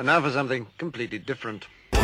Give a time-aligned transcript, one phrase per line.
[0.00, 1.66] And now for something completely different.
[1.92, 2.00] It's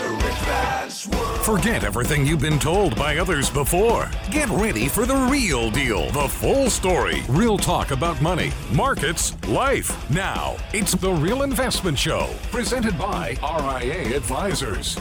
[0.00, 1.40] a rich man's world.
[1.40, 4.10] Forget everything you've been told by others before.
[4.30, 10.10] Get ready for the real deal, the full story, real talk about money, markets, life.
[10.10, 14.98] Now, it's The Real Investment Show, presented by RIA Advisors.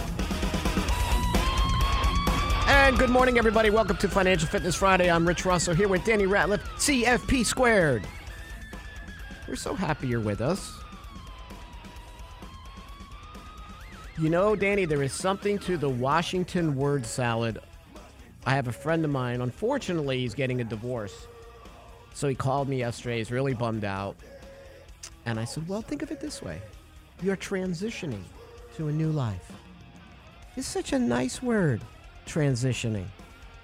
[2.67, 3.71] And good morning, everybody.
[3.71, 5.11] Welcome to Financial Fitness Friday.
[5.11, 8.07] I'm Rich Rosso here with Danny Ratliff, CFP Squared.
[9.47, 10.79] We're so happy you're with us.
[14.19, 17.59] You know, Danny, there is something to the Washington word salad.
[18.45, 19.41] I have a friend of mine.
[19.41, 21.27] Unfortunately, he's getting a divorce.
[22.13, 23.17] So he called me yesterday.
[23.17, 24.15] He's really bummed out.
[25.25, 26.61] And I said, Well, think of it this way
[27.21, 28.23] you're transitioning
[28.75, 29.51] to a new life.
[30.55, 31.81] It's such a nice word,
[32.27, 33.05] transitioning.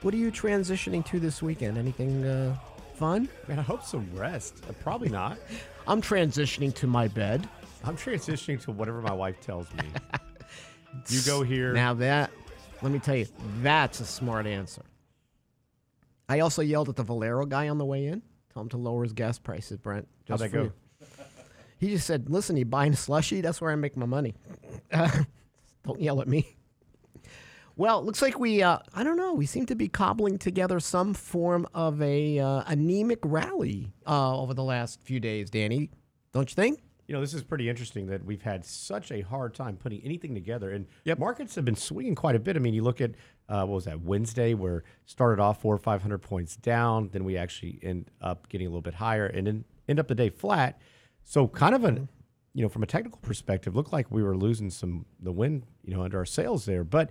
[0.01, 1.77] What are you transitioning to this weekend?
[1.77, 2.55] Anything uh,
[2.95, 3.27] fun?
[3.47, 4.63] Man, I hope some rest.
[4.67, 5.37] Uh, probably not.
[5.87, 7.47] I'm transitioning to my bed.
[7.83, 9.83] I'm transitioning to whatever my wife tells me.
[11.09, 11.73] you go here.
[11.73, 12.31] Now that,
[12.81, 13.27] let me tell you,
[13.61, 14.83] that's a smart answer.
[16.27, 18.21] I also yelled at the Valero guy on the way in.
[18.53, 20.07] Tell him to lower his gas prices, Brent.
[20.27, 20.63] How'd that go?
[20.63, 20.73] you.
[21.79, 23.41] He just said, "Listen, you buying a slushy?
[23.41, 24.35] That's where I make my money.
[24.91, 26.55] Don't yell at me."
[27.79, 30.81] Well, it looks like we, uh, I don't know, we seem to be cobbling together
[30.81, 35.89] some form of a uh, anemic rally uh, over the last few days, Danny.
[36.33, 36.81] Don't you think?
[37.07, 40.33] You know, this is pretty interesting that we've had such a hard time putting anything
[40.33, 40.71] together.
[40.71, 42.57] And markets have been swinging quite a bit.
[42.57, 43.11] I mean, you look at,
[43.47, 47.07] uh, what was that, Wednesday, where started off four or 500 points down.
[47.13, 50.15] Then we actually end up getting a little bit higher and then end up the
[50.15, 50.81] day flat.
[51.23, 52.09] So kind of an,
[52.53, 55.95] you know, from a technical perspective, looked like we were losing some, the wind, you
[55.95, 56.83] know, under our sails there.
[56.83, 57.09] But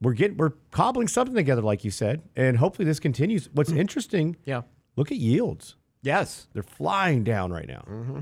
[0.00, 2.22] we're getting, we're cobbling something together, like you said.
[2.36, 3.48] And hopefully this continues.
[3.52, 3.80] What's mm-hmm.
[3.80, 4.62] interesting, Yeah.
[4.96, 5.76] look at yields.
[6.02, 6.46] Yes.
[6.52, 7.84] They're flying down right now.
[7.88, 8.20] Mm-hmm.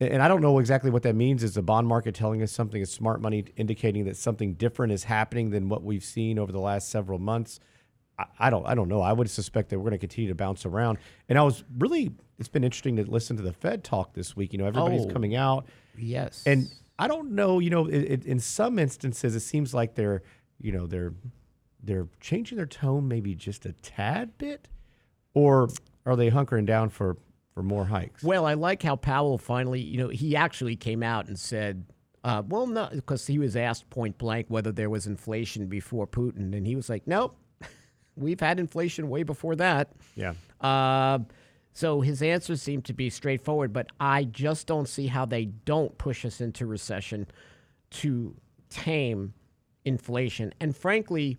[0.00, 1.42] And and I don't know exactly what that means.
[1.42, 2.82] Is the bond market telling us something?
[2.82, 6.60] Is smart money indicating that something different is happening than what we've seen over the
[6.60, 7.60] last several months?
[8.18, 8.66] I, I don't.
[8.66, 9.00] I don't know.
[9.00, 10.98] I would suspect that we're going to continue to bounce around.
[11.28, 12.12] And I was really.
[12.40, 14.52] It's been interesting to listen to the Fed talk this week.
[14.52, 15.10] You know, everybody's Oh.
[15.10, 15.66] coming out,
[15.96, 16.42] Yes.
[16.44, 16.68] and
[16.98, 17.60] I don't know.
[17.60, 20.22] You know, it, it, in some instances, it seems like they're,
[20.60, 21.12] you know, they're
[21.82, 24.68] they're changing their tone maybe just a tad bit,
[25.34, 25.68] or
[26.06, 27.16] are they hunkering down for
[27.54, 28.22] for more hikes?
[28.22, 31.84] Well, I like how Powell finally, you know, he actually came out and said,
[32.24, 36.54] uh, well, no, because he was asked point blank whether there was inflation before Putin.
[36.54, 37.36] And he was like, nope,
[38.16, 39.92] we've had inflation way before that.
[40.16, 40.34] Yeah.
[40.60, 41.20] Uh,
[41.74, 45.96] so his answers seem to be straightforward, but I just don't see how they don't
[45.98, 47.26] push us into recession
[47.90, 48.34] to
[48.70, 49.34] tame
[49.84, 50.52] inflation.
[50.60, 51.38] And frankly,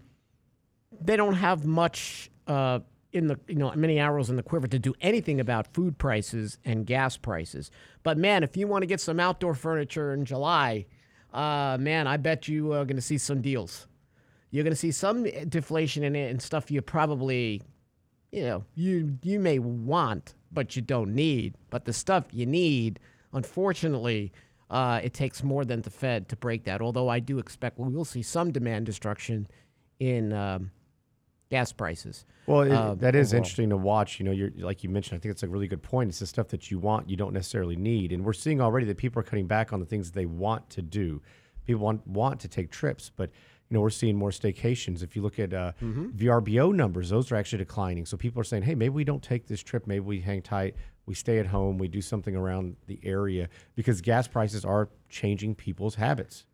[1.01, 2.79] they don't have much uh,
[3.11, 6.57] in the you know many arrows in the quiver to do anything about food prices
[6.65, 7.71] and gas prices.
[8.03, 10.85] But man, if you want to get some outdoor furniture in July,
[11.33, 13.87] uh, man, I bet you are going to see some deals.
[14.51, 17.61] You're going to see some deflation in it and stuff you probably
[18.31, 21.53] you know you you may want but you don't need.
[21.69, 22.99] But the stuff you need,
[23.33, 24.31] unfortunately.
[24.69, 26.81] Uh, it takes more than the Fed to break that.
[26.81, 29.47] Although I do expect we will see some demand destruction
[29.99, 30.71] in um,
[31.49, 32.25] gas prices.
[32.47, 33.37] Well, it, uh, that is overall.
[33.37, 34.19] interesting to watch.
[34.19, 35.17] You know, you're like you mentioned.
[35.17, 36.09] I think it's a really good point.
[36.09, 38.97] It's the stuff that you want, you don't necessarily need, and we're seeing already that
[38.97, 41.21] people are cutting back on the things they want to do.
[41.65, 43.29] People want want to take trips, but
[43.69, 45.01] you know, we're seeing more staycations.
[45.01, 46.09] If you look at uh, Mm-hmm.
[46.09, 48.05] VRBO numbers, those are actually declining.
[48.05, 49.87] So people are saying, hey, maybe we don't take this trip.
[49.87, 50.75] Maybe we hang tight.
[51.05, 51.77] We stay at home.
[51.77, 56.45] We do something around the area because gas prices are changing people's habits.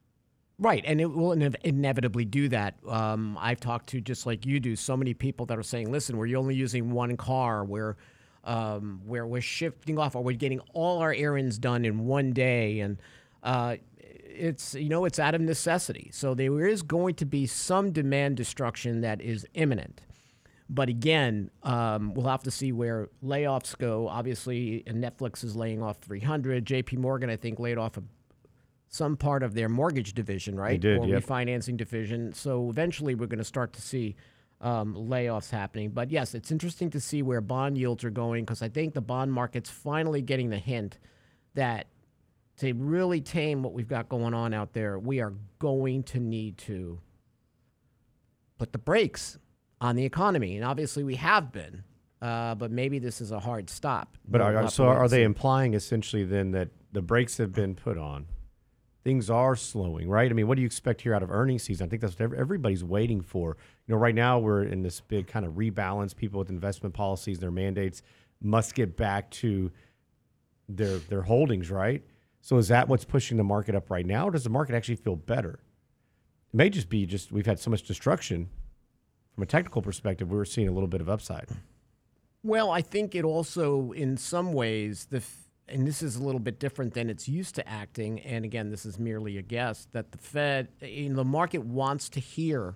[0.59, 2.75] Right, and it will inev- inevitably do that.
[2.87, 6.17] Um, I've talked to just like you do, so many people that are saying, "Listen,
[6.17, 7.65] we're only using one car.
[7.65, 7.95] We're
[8.43, 12.79] um, where we're shifting off, or we're getting all our errands done in one day."
[12.81, 12.97] And
[13.41, 16.11] uh, it's you know it's out of necessity.
[16.13, 20.01] So there is going to be some demand destruction that is imminent.
[20.73, 24.07] But again, um, we'll have to see where layoffs go.
[24.07, 26.65] Obviously, Netflix is laying off 300.
[26.65, 26.95] J.P.
[26.95, 28.03] Morgan, I think, laid off a
[28.87, 30.81] some part of their mortgage division, right?
[30.81, 31.23] They did, or yep.
[31.23, 32.33] refinancing division.
[32.33, 34.15] So eventually, we're going to start to see
[34.61, 35.89] um, layoffs happening.
[35.89, 39.01] But yes, it's interesting to see where bond yields are going because I think the
[39.01, 40.99] bond market's finally getting the hint
[41.53, 41.87] that
[42.57, 46.57] to really tame what we've got going on out there, we are going to need
[46.59, 46.99] to
[48.57, 49.37] put the brakes
[49.81, 51.83] on the economy, and obviously we have been.
[52.21, 54.15] Uh, but maybe this is a hard stop.
[54.27, 58.27] But are, so are they implying essentially then that the brakes have been put on?
[59.03, 60.29] Things are slowing, right?
[60.29, 61.87] I mean, what do you expect here out of earnings season?
[61.87, 63.57] I think that's what everybody's waiting for.
[63.87, 66.15] You know, right now we're in this big kind of rebalance.
[66.15, 68.03] People with investment policies, their mandates,
[68.39, 69.71] must get back to
[70.69, 72.03] their their holdings, right?
[72.41, 74.97] So is that what's pushing the market up right now, or does the market actually
[74.97, 75.59] feel better?
[76.53, 78.49] It may just be just we've had so much destruction
[79.41, 80.29] from a technical perspective.
[80.29, 81.49] We were seeing a little bit of upside.
[82.43, 86.39] Well, I think it also, in some ways, the f- and this is a little
[86.39, 88.19] bit different than it's used to acting.
[88.19, 92.19] And again, this is merely a guess that the Fed, in the market wants to
[92.19, 92.75] hear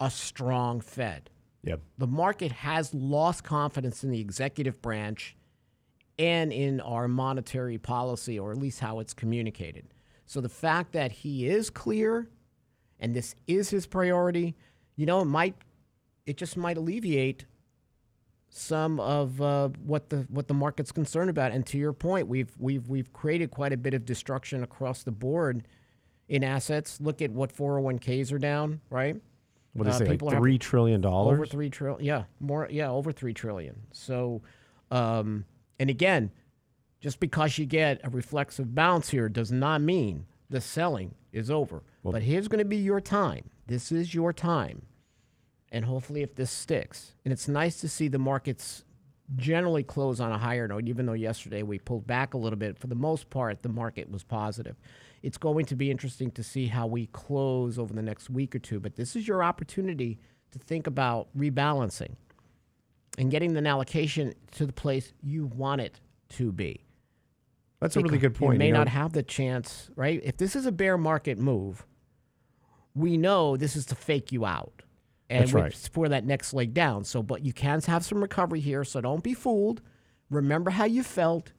[0.00, 1.30] a strong Fed.
[1.62, 1.80] Yep.
[1.98, 5.36] The market has lost confidence in the executive branch
[6.18, 9.94] and in our monetary policy, or at least how it's communicated.
[10.26, 12.28] So the fact that he is clear
[12.98, 14.56] and this is his priority,
[15.00, 15.54] you know, it might,
[16.26, 17.46] it just might alleviate
[18.50, 21.52] some of uh, what the what the market's concerned about.
[21.52, 25.10] And to your point, we've we've we've created quite a bit of destruction across the
[25.12, 25.66] board
[26.28, 27.00] in assets.
[27.00, 29.16] Look at what 401ks are down, right?
[29.72, 30.18] What do Uh, say?
[30.18, 31.34] Like three trillion dollars.
[31.36, 33.80] Over three trillion, yeah, more, yeah, over three trillion.
[33.92, 34.42] So,
[34.90, 35.46] um,
[35.78, 36.30] and again,
[37.00, 41.84] just because you get a reflexive bounce here does not mean the selling is over.
[42.02, 43.48] but here's going to be your time.
[43.68, 44.82] This is your time,
[45.72, 48.84] and hopefully, if this sticks, and it's nice to see the markets
[49.36, 50.88] generally close on a higher note.
[50.88, 54.10] Even though yesterday we pulled back a little bit, for the most part, the market
[54.10, 54.76] was positive.
[55.22, 58.58] It's going to be interesting to see how we close over the next week or
[58.58, 58.80] two.
[58.80, 60.18] But this is your opportunity
[60.52, 62.16] to think about rebalancing
[63.18, 66.00] and getting an allocation to the place you want it
[66.30, 66.84] to be.
[67.80, 68.54] That's a really good point.
[68.54, 68.80] You may you know?
[68.80, 70.20] not have the chance, right?
[70.22, 71.86] If this is a bear market move,
[72.94, 74.82] we know this is to fake you out.
[75.30, 75.88] And That's right.
[75.92, 77.04] for that next leg down.
[77.04, 78.82] So, but you can have some recovery here.
[78.84, 79.80] So don't be fooled.
[80.28, 81.52] Remember how you felt.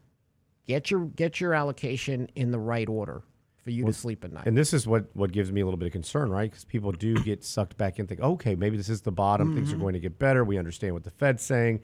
[0.68, 3.24] Get your get your allocation in the right order
[3.64, 4.46] for you to sleep at night.
[4.46, 6.50] And this is what what gives me a little bit of concern, right?
[6.52, 9.56] Because people do get sucked back in, think, okay, maybe this is the bottom.
[9.56, 9.82] Things are Mm-hmm.
[9.82, 10.44] going to get better.
[10.44, 11.80] We understand what the Fed's saying,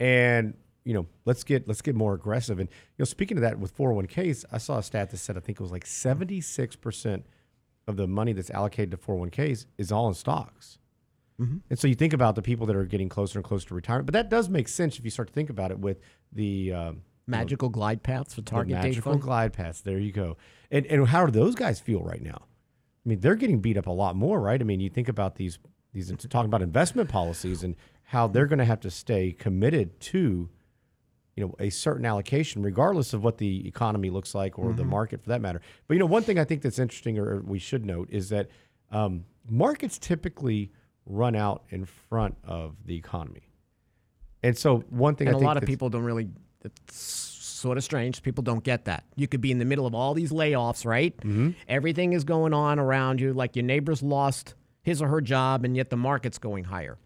[0.00, 0.54] and
[0.84, 2.58] you know, let's get let's get more aggressive.
[2.60, 5.40] And you know, speaking of that, with 401ks, I saw a stat that said I
[5.40, 7.26] think it was like 76 percent
[7.86, 10.78] of the money that's allocated to 401ks is all in stocks.
[11.40, 11.58] Mm-hmm.
[11.68, 14.06] And so you think about the people that are getting closer and closer to retirement,
[14.06, 15.98] but that does make sense if you start to think about it with
[16.32, 19.80] the um, Magical glide paths for target date magical glide paths.
[19.80, 20.36] There you go.
[20.70, 22.42] And and how do those guys feel right now?
[22.42, 24.60] I mean, they're getting beat up a lot more, right?
[24.60, 25.58] I mean, you think about these
[25.92, 30.50] these talking about investment policies and how they're going to have to stay committed to
[31.36, 35.22] you know a certain allocation regardless of what the economy looks like or the market
[35.22, 35.62] for that matter.
[35.88, 38.48] But you know, one thing I think that's interesting or we should note is that
[38.90, 40.72] um, markets typically
[41.06, 43.48] run out in front of the economy.
[44.42, 46.28] And so one thing and I a lot of people don't really
[46.64, 49.94] it's sort of strange people don't get that you could be in the middle of
[49.94, 51.50] all these layoffs right Mm-hmm.
[51.66, 55.74] everything is going on around you like your neighbor's lost his or her job and
[55.74, 56.98] yet the market's going higher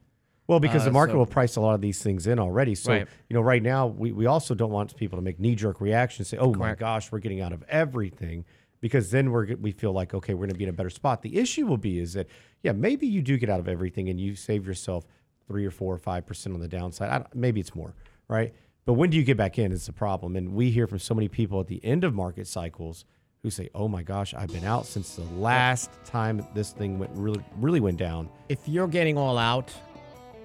[0.48, 2.74] Well, because the Uh, market so- will price a lot of these things in already.
[2.74, 3.06] So, Right.
[3.28, 6.28] you know, right now, we, we also don't want people to make knee jerk reactions,
[6.28, 8.44] say, oh my gosh, we're getting out of everything,
[8.80, 11.20] because then we're, we feel like, okay, we're going to be in a better spot.
[11.22, 12.26] The issue will be is that,
[12.62, 15.04] yeah, maybe you do get out of everything and you save yourself
[15.46, 17.24] three or four or 5% on the downside.
[17.34, 17.94] Maybe it's more,
[18.28, 18.52] right?
[18.84, 20.36] But when do you get back in It's the problem.
[20.36, 23.04] And we hear from so many people at the end of market cycles
[23.42, 27.12] who say, oh my gosh, I've been out since the last time this thing went
[27.14, 28.28] really, really went down.
[28.48, 29.72] if you're getting all out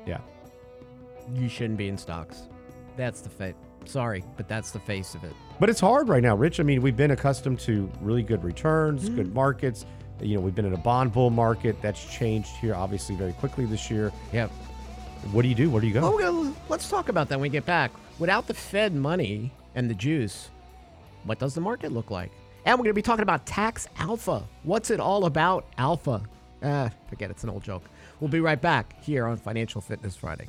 [0.06, 0.20] Yeah.
[1.34, 2.44] you shouldn't be in stocks
[2.96, 3.56] that's the face
[3.86, 6.60] sorry but that's the face of it But it's hard right now, Rich.
[6.60, 9.16] I mean, we've been accustomed to really good returns, Mm-hmm.
[9.16, 9.86] good markets.
[10.22, 11.82] You know, we've been in a bond bull market.
[11.82, 14.12] That's changed here, obviously, very quickly this year.
[14.32, 14.50] yep
[15.32, 15.70] What do you do?
[15.70, 16.02] Where do you go?
[16.02, 19.90] well gonna, let's talk about that when we get back without the fed money and
[19.90, 20.50] the juice
[21.24, 22.32] what does the market look like
[22.66, 26.22] and we're going to be talking about tax alpha what's it all about alpha
[26.64, 27.84] ah forget it, it's an old joke
[28.20, 30.48] we'll be right back here on financial fitness friday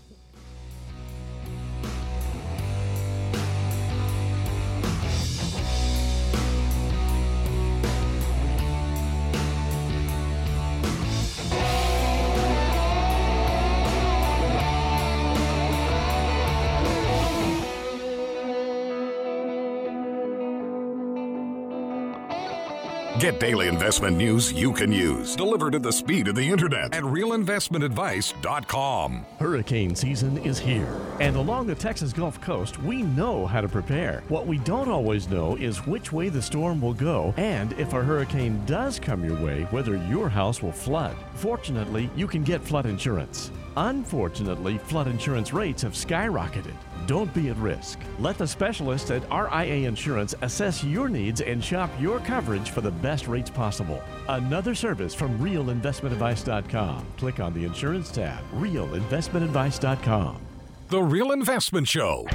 [23.25, 27.05] Get daily investment news you can use, delivered at the speed of the internet at
[27.05, 29.27] realinvestmentadvice.com.
[29.39, 34.23] Hurricane season is here, and along the Texas Gulf Coast, we know how to prepare.
[34.29, 38.05] What we don't always know is which way the storm will go, and if a
[38.05, 41.17] hurricane does come your way, whether your house will flood.
[41.33, 43.51] Fortunately, you can get flood insurance.
[43.77, 46.75] Unfortunately, flood insurance rates have skyrocketed.
[47.07, 47.99] Don't be at risk.
[48.19, 52.91] Let the specialists at RIA Insurance assess your needs and shop your coverage for the
[52.91, 54.03] best rates possible.
[54.29, 57.07] Another service from realinvestmentadvice.com.
[57.19, 60.41] Click on the insurance tab, realinvestmentadvice.com.
[60.89, 62.27] The Real Investment Show.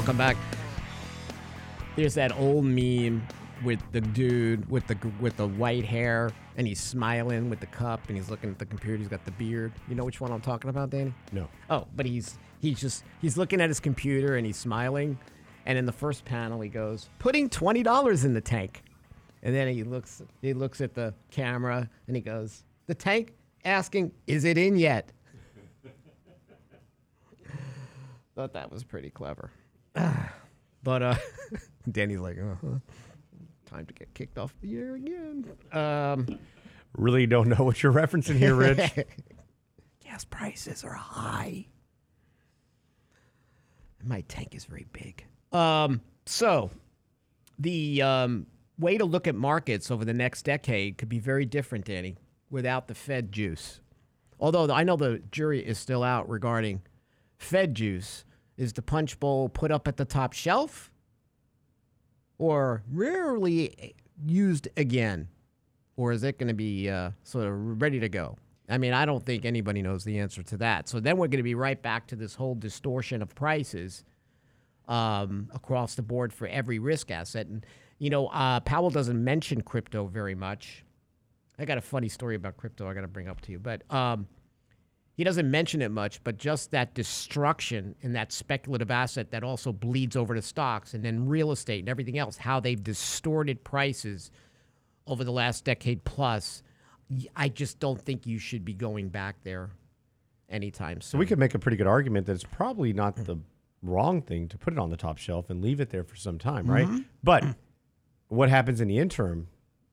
[0.00, 0.38] Welcome back.
[1.94, 3.22] There's that old meme
[3.62, 8.08] with the dude with the with the white hair and he's smiling with the cup
[8.08, 8.96] and he's looking at the computer.
[8.96, 9.74] He's got the beard.
[9.90, 11.12] You know which one I'm talking about, Danny?
[11.32, 11.50] No.
[11.68, 15.18] Oh, but he's he's just he's looking at his computer and he's smiling.
[15.66, 18.82] And in the first panel, he goes, "Putting twenty dollars in the tank,"
[19.42, 23.34] and then he looks he looks at the camera and he goes, "The tank?"
[23.66, 25.12] Asking, "Is it in yet?"
[28.34, 29.50] Thought that was pretty clever.
[30.82, 31.14] But uh,
[31.90, 32.78] Danny's like, uh-huh.
[33.66, 35.46] time to get kicked off the air again.
[35.72, 36.38] Um,
[36.96, 38.80] Really don't know what you're referencing here, Rich.
[40.04, 41.66] gas prices are high.
[44.02, 45.24] My tank is very big.
[45.52, 46.70] Um, so,
[47.58, 48.46] the um,
[48.78, 52.16] way to look at markets over the next decade could be very different, Danny,
[52.50, 53.80] without the Fed juice.
[54.40, 56.82] Although I know the jury is still out regarding
[57.36, 58.24] Fed juice.
[58.60, 60.92] Is the punch bowl put up at the top shelf
[62.36, 65.28] or rarely used again?
[65.96, 68.36] Or is it going to be uh, sort of ready to go?
[68.68, 70.90] I mean, I don't think anybody knows the answer to that.
[70.90, 74.04] So then we're going to be right back to this whole distortion of prices
[74.88, 77.46] um, across the board for every risk asset.
[77.46, 77.64] And,
[77.98, 80.84] you know, uh, Powell doesn't mention crypto very much.
[81.58, 83.58] I got a funny story about crypto I got to bring up to you.
[83.58, 84.26] But um,
[85.14, 89.72] he doesn't mention it much, but just that destruction in that speculative asset that also
[89.72, 94.30] bleeds over to stocks and then real estate and everything else, how they've distorted prices
[95.06, 96.62] over the last decade plus.
[97.36, 99.70] I just don't think you should be going back there
[100.48, 101.10] anytime soon.
[101.10, 103.36] So we could make a pretty good argument that it's probably not the
[103.82, 106.38] wrong thing to put it on the top shelf and leave it there for some
[106.38, 106.86] time, right?
[106.86, 107.00] Mm-hmm.
[107.22, 107.44] But
[108.28, 109.48] what happens in the interim?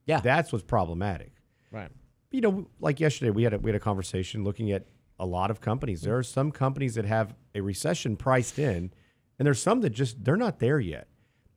[0.05, 0.21] Yeah.
[0.21, 1.33] that's what's problematic.
[1.71, 1.91] right.
[2.31, 4.85] You know, like yesterday, we had a, we had a conversation looking at
[5.19, 6.01] a lot of companies.
[6.01, 6.19] There mm.
[6.19, 8.91] are some companies that have a recession priced in,
[9.39, 11.07] and there's some that just they're not there yet.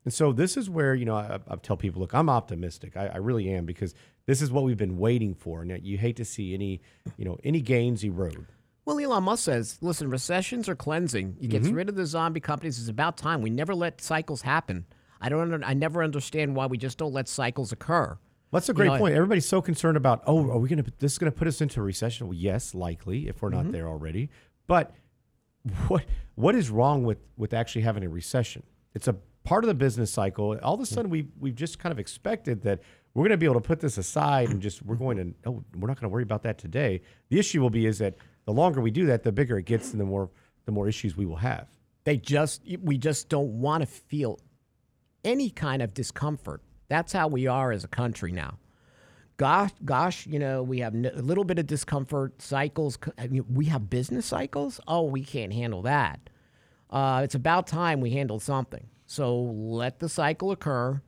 [0.04, 2.96] And so this is where you know I, I tell people, look, I'm optimistic.
[2.96, 3.94] I, I really am because
[4.26, 5.62] this is what we've been waiting for.
[5.62, 6.80] And you hate to see any
[7.16, 8.46] you know any gains erode.
[8.86, 11.36] Well, Elon Musk says, listen, recessions are cleansing.
[11.38, 11.74] You get mm-hmm.
[11.74, 12.80] rid of the zombie companies.
[12.80, 13.42] It's about time.
[13.42, 14.86] We never let cycles happen.
[15.20, 15.52] I don't.
[15.52, 18.18] Under, I never understand why we just don't let cycles occur.
[18.52, 19.14] That's a great know, I- point.
[19.14, 20.92] Everybody's so concerned about, oh, are we going to?
[20.98, 22.26] This is going to put us into a recession.
[22.26, 23.62] Well, yes, likely if we're Mm-hmm.
[23.64, 24.30] not there already.
[24.66, 24.94] But
[25.88, 26.04] what
[26.34, 28.62] what is wrong with with actually having a recession?
[28.94, 29.14] It's a
[29.44, 30.58] part of the business cycle.
[30.62, 32.80] All of a sudden, we we've just kind of expected that
[33.14, 35.62] we're going to be able to put this aside and just we're going to oh,
[35.76, 37.02] we're not going to worry about that today.
[37.28, 38.14] The issue will be is that
[38.46, 40.30] the longer we do that, the bigger it gets, and the more
[40.64, 41.68] the more issues we will have.
[42.04, 42.62] They just.
[42.82, 44.40] We just don't want to feel
[45.22, 46.62] any kind of discomfort.
[46.90, 48.58] That's how we are as a country now.
[49.36, 52.42] Gosh, gosh, you know, we have a little bit of discomfort.
[52.42, 52.98] Cycles.
[53.30, 54.80] we have business cycles.
[54.88, 56.28] Oh, we can't handle that.
[56.90, 58.88] Uh, it's about time we handle something.
[59.06, 61.00] So let the cycle occur.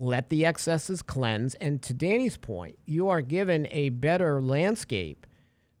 [0.00, 1.54] Let the excesses cleanse.
[1.54, 5.26] And to Danny's point, you are given a better landscape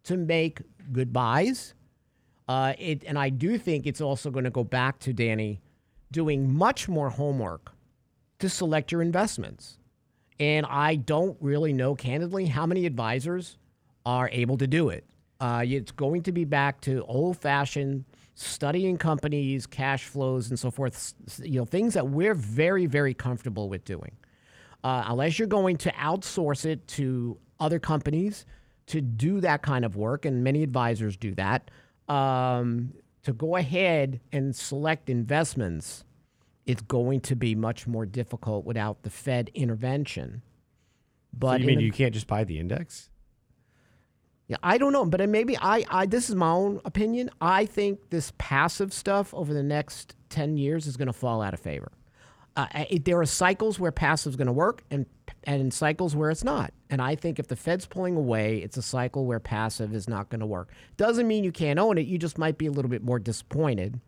[0.04, 1.74] to make good buys.
[2.46, 5.60] Uh, it, and I do think it's also going to go back to Danny
[6.12, 7.72] doing much more homework
[8.42, 9.78] to select your investments.
[10.38, 13.56] And I don't really know, candidly, how many advisors
[14.04, 15.04] are able to do it.
[15.40, 20.70] Uh, it's going to be back to old fashioned studying companies, cash flows, and so
[20.70, 21.14] forth.
[21.42, 24.12] You know, things that we're very, very comfortable with doing.
[24.84, 28.44] Uh, unless you're going to outsource it to other companies
[28.86, 31.70] to do that kind of work, and many advisors do that,
[32.08, 36.04] um, to go ahead and select investments,
[36.66, 40.42] it's going to be much more difficult without the Fed intervention.
[41.32, 43.08] But So you mean the- you can't just buy the index?
[44.48, 47.30] yeah, I don't know, but maybe I, I this is my own opinion.
[47.40, 51.54] I think this passive stuff over the next ten years is going to fall out
[51.54, 51.90] of favor.
[52.54, 55.06] Uh, it, there are cycles where passive is going to work, and
[55.44, 56.72] and cycles where it's not.
[56.90, 60.28] And I think if the Fed's pulling away, it's a cycle where passive is not
[60.28, 60.70] going to work.
[60.98, 62.06] Doesn't mean you can't own it.
[62.06, 64.00] You just might be a little bit more disappointed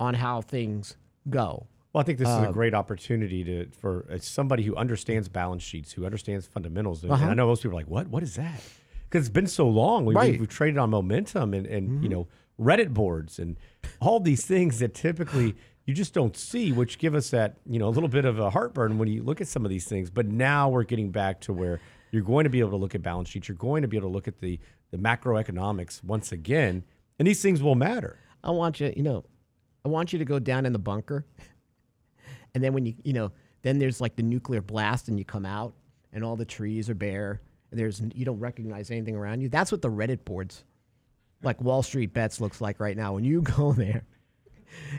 [0.00, 0.96] on how things
[1.28, 1.66] go.
[1.96, 5.30] Well, I think this is a um, great opportunity to for uh, somebody who understands
[5.30, 7.02] balance sheets, who understands fundamentals.
[7.02, 7.30] And, and uh-huh.
[7.30, 8.08] I know most people are like, "What?
[8.08, 8.60] What is that?"
[9.08, 10.04] Because it's been so long.
[10.04, 10.38] We've, Right.
[10.38, 12.08] we've traded on momentum and, and you mm-hmm.
[12.08, 12.28] know
[12.60, 13.56] Reddit boards and
[13.98, 17.88] all these things that typically you just don't see, which give us that you know
[17.88, 20.10] a little bit of a heartburn when you look at some of these things.
[20.10, 23.00] But now we're getting back to where you're going to be able to look at
[23.00, 23.48] balance sheets.
[23.48, 24.60] You're going to be able to look at the
[24.90, 26.84] the macroeconomics once again,
[27.18, 28.18] and these things will matter.
[28.44, 29.24] I want you, you know,
[29.82, 31.24] I want you to go down in the bunker.
[32.56, 35.44] And then when you, you know, then there's like the nuclear blast and you come
[35.44, 35.74] out
[36.14, 39.50] and all the trees are bare and there's, you don't recognize anything around you.
[39.50, 40.64] That's what the Reddit boards,
[41.42, 43.12] like Wall Street Bets looks like right now.
[43.12, 44.04] When you go there,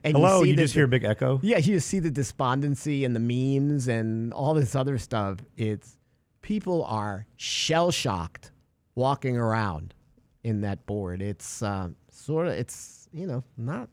[0.03, 1.39] and Hello, see you the- just hear a big echo.
[1.41, 3.19] Yeah, you just see the despondency and the
[3.59, 5.39] memes and all this other stuff.
[5.55, 5.97] It's
[6.43, 8.51] people are shell shocked
[8.93, 9.95] walking around
[10.43, 11.23] in that board.
[11.23, 13.89] It's uh, sort of, it's you know, not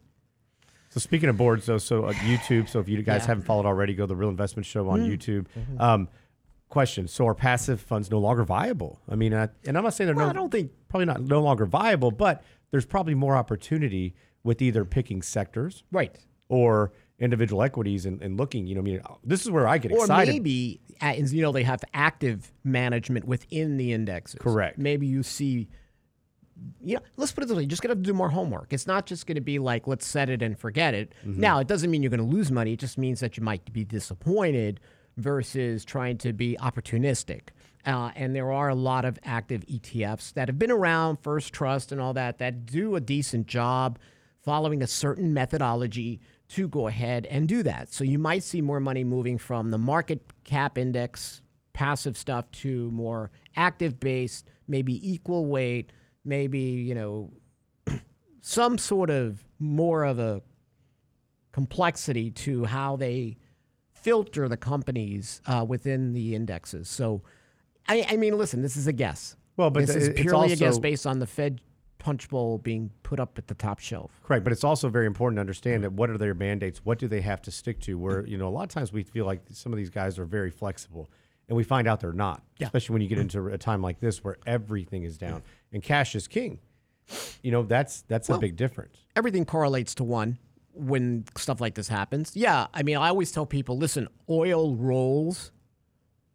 [0.95, 2.69] So speaking of boards, though, so uh, YouTube.
[2.69, 3.19] So if you guys Yeah.
[3.19, 3.27] Mm-hmm.
[3.27, 5.47] haven't followed already, go to the Real Investment Show on YouTube.
[5.81, 6.09] Um,
[6.69, 9.01] question: So are passive funds no longer viable?
[9.09, 11.21] I mean, uh, and I'm not saying they're Well, no, I don't think- probably not
[11.23, 16.17] no longer viable, but there's probably more opportunity with either picking sectors right.
[16.49, 18.67] or individual equities and, and looking.
[18.69, 20.33] You know, I mean, this is where I get Or excited.
[20.33, 24.39] maybe, uh, you know, they have active management within the indexes.
[24.41, 24.79] Correct.
[24.79, 25.69] Maybe you see,
[26.83, 28.73] you know, let's put it this way: you just got to do more homework.
[28.73, 31.13] It's not just going to be like let's set it and forget it.
[31.27, 31.41] Mm-hmm.
[31.41, 32.75] Now, it doesn't mean you're going to lose money.
[32.75, 34.81] It just means that you might be disappointed
[35.17, 37.49] versus trying to be opportunistic.
[37.87, 41.93] Uh, and there are a lot of active ETFs that have been around, First Trust
[41.93, 43.99] and all that, that do a decent job
[44.43, 47.93] following a certain methodology to go ahead and do that.
[47.93, 51.43] So you might see more money moving from the market cap index
[51.73, 55.91] passive stuff to more active based, maybe equal weight,
[56.25, 57.33] maybe, you know,
[58.41, 60.43] some sort of more of a
[61.53, 63.37] complexity to how they
[63.95, 66.89] filter the companies uh, within the indexes.
[66.89, 67.23] So,
[67.89, 69.37] I, I mean, listen, this is a guess.
[69.57, 71.61] Well, but this it- is it's purely a guess based on the Fed
[71.99, 74.11] punch bowl being put up at the top shelf.
[74.25, 76.85] Correct, but it's also very important to understand that what are their mandates?
[76.85, 77.97] What do they have to stick to?
[77.97, 80.27] Where you know a lot of times we feel like some of these guys are
[80.27, 81.09] very flexible,
[81.49, 82.43] and we find out they're not.
[82.59, 82.67] Yeah.
[82.67, 83.39] Especially when you get mm-hmm.
[83.39, 86.59] into a time like this where everything is down and cash is king.
[87.43, 88.97] You know that's that's a big difference.
[89.15, 90.39] everything correlates to one
[90.73, 92.33] when stuff like this happens.
[92.35, 95.53] Yeah, I mean, I always tell people, listen, oil rolls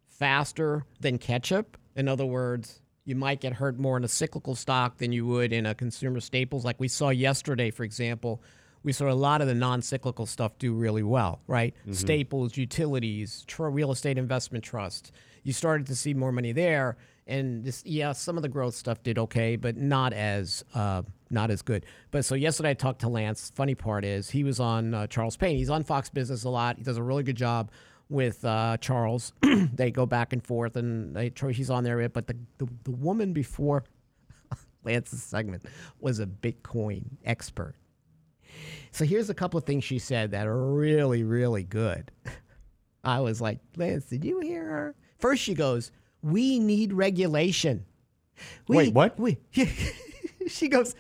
[0.08, 1.78] faster than ketchup.
[1.96, 5.52] In other words, you might get hurt more in a cyclical stock than you would
[5.52, 6.64] in a consumer staples.
[6.64, 8.42] Like we saw yesterday, for example,
[8.84, 11.74] we saw a lot of the non-cyclical stuff do really well, right?
[11.92, 15.12] Staples, utilities, tr- real estate investment trusts.
[15.44, 19.04] You started to see more money there, and this, yeah, some of the growth stuff
[19.04, 21.86] did okay, but not as uh, not as good.
[22.12, 23.52] But so yesterday I talked to Lance.
[23.56, 25.58] Funny part is he was on uh, Charles Payne.
[25.58, 26.78] He's on Fox Business a lot.
[26.78, 27.72] He does a really good job
[28.10, 29.34] with uh, Charles.
[29.74, 32.08] they go back and forth, and they, he's on there.
[32.10, 33.84] But the, the the woman before
[34.84, 35.64] Lance's segment
[36.00, 37.76] was a Bitcoin expert.
[38.92, 42.12] So here's a couple of things she said that are really, really good.
[43.04, 44.96] I was like, Lance, did you hear her?
[45.20, 45.92] First, she goes,
[46.22, 47.86] "We need regulation."
[48.68, 49.20] We, Wait, what?
[49.20, 49.38] We,
[50.48, 50.96] she goes,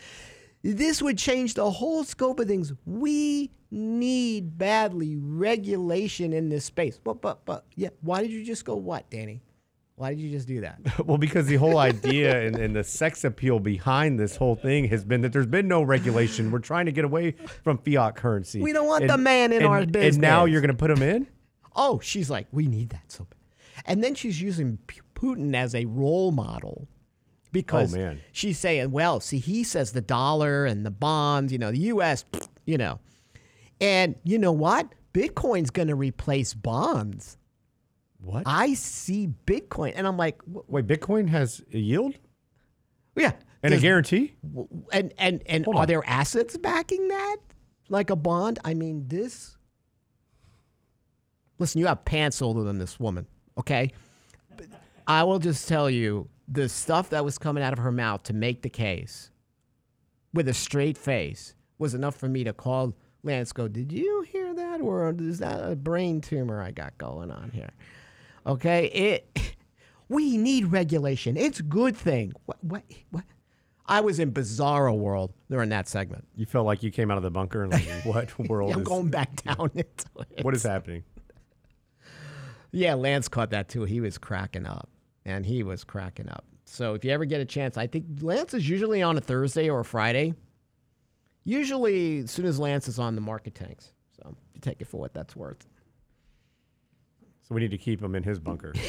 [0.62, 2.74] "This would change the whole scope of things.
[2.86, 7.90] We need badly regulation in this space." But, but, but, yeah.
[8.02, 9.42] Why did you just go what, Danny?
[10.00, 10.80] Why did you just do that?
[11.06, 15.04] well, because the whole idea and, and the sex appeal behind this whole thing has
[15.04, 16.52] been that there's been no regulation.
[16.52, 17.32] We're trying to get away
[17.66, 18.62] from fiat currency.
[18.62, 20.16] We don't want the man in and- our business.
[20.16, 21.28] And now you're going to put him in?
[21.76, 23.84] Oh, she's like, we need that so bad.
[23.88, 24.80] And then she's using
[25.16, 26.88] Putin as a role model
[27.52, 31.72] because Oh, she's saying, well, see, he says the dollar and the bonds, you know,
[31.72, 32.24] the U.S.,
[32.66, 33.00] you know.
[33.82, 34.88] And you know what?
[35.14, 37.38] Bitcoin's going to replace bonds.
[38.22, 38.44] What?
[38.46, 39.94] I see Bitcoin.
[39.96, 42.16] And I'm like, Wait, Bitcoin has a yield
[43.16, 43.34] yeah.
[43.64, 44.36] and a guarantee?
[44.92, 45.88] And, and, and Hold are on.
[45.88, 47.38] there assets backing that?
[47.88, 48.60] Like a bond?
[48.64, 49.58] I mean, this.
[51.58, 53.26] Listen, you have pants older than this woman,
[53.58, 53.92] okay?
[54.56, 54.68] But
[55.08, 58.34] I will just tell you the stuff that was coming out of her mouth to
[58.34, 59.32] make the case
[60.34, 64.54] with a straight face was enough for me to call Lance, go, Did you hear
[64.54, 64.82] that?
[64.82, 67.72] Or is that a brain tumor I got going on here?
[68.50, 68.86] Okay?
[68.88, 69.56] It.
[70.12, 71.38] We need regulation.
[71.38, 72.34] It's a good thing.
[72.48, 72.58] What?
[72.64, 72.84] What?
[73.12, 73.26] What?
[73.86, 76.28] I was in bizarro world during that segment.
[76.36, 78.88] You felt like you came out of the bunker and like, what world I'm is
[78.88, 80.44] going back down into it.
[80.44, 81.04] what is happening?
[82.72, 83.84] Yeah, Lance caught that too.
[83.84, 84.90] He was cracking up,
[85.26, 86.44] and he was cracking up.
[86.66, 89.70] So if you ever get a chance, I think Lance is usually on a Thursday
[89.70, 90.34] or a Friday.
[91.44, 93.92] Usually, as soon as Lance is on, the market tanks.
[94.18, 95.68] So you take it for what that's worth.
[97.50, 98.74] So we need to keep him in his bunker.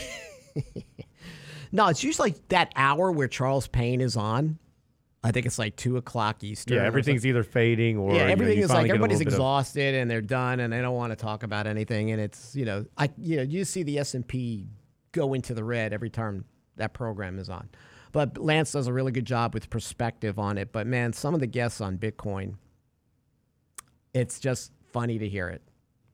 [1.73, 4.59] No, it's usually like that hour where Charles Payne is on.
[5.23, 6.79] I think it's like two o'clock Eastern.
[6.79, 9.33] yeah, everything's either fading or yeah, you know, everything you is like everybody's bit of-
[9.35, 12.11] exhausted and they're done and they don't want to talk about anything.
[12.11, 14.67] And it's you know, I you know, you see the S and P
[15.13, 16.45] go into the red every time
[16.75, 17.69] that program is on.
[18.11, 20.73] But Lance does a really good job with perspective on it.
[20.73, 22.55] But man, some of the guests on Bitcoin,
[24.13, 25.63] it's just funny to hear it.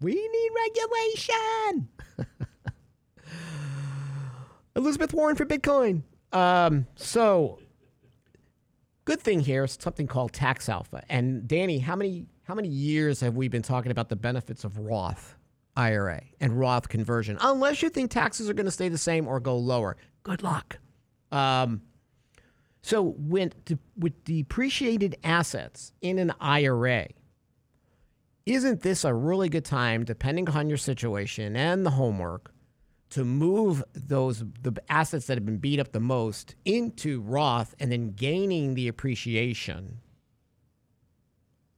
[0.01, 1.89] We need regulation.
[4.77, 6.03] Elizabeth Warren for Bitcoin.
[6.33, 7.59] Um, so
[9.07, 11.03] good thing here is something called tax alpha.
[11.09, 14.79] And Danny, how many how many years have we been talking about the benefits of
[14.79, 15.37] Roth
[15.77, 17.39] IRA and Roth conversion?
[17.41, 20.79] Unless you think taxes are going to stay the same or go lower, good luck.
[21.33, 21.83] Um,
[22.83, 23.55] so with
[24.25, 27.09] depreciated assets in an IRA,
[28.47, 32.53] isn't this a really good time, depending on your situation and the homework,
[33.11, 37.91] to move those the assets that have been beat up the most into Roth and
[37.91, 39.99] then gaining the appreciation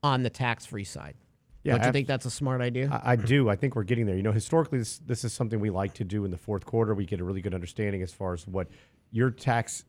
[0.02, 1.16] on the tax-free side?
[1.64, 2.88] Yeah, Don't you think that's a smart idea?
[2.90, 3.48] I, I do.
[3.48, 4.16] I think we're getting there.
[4.16, 6.94] You know, historically, this, this is something we like to do in the fourth quarter.
[6.94, 8.68] We get a really good understanding as far as what
[9.10, 9.84] your tax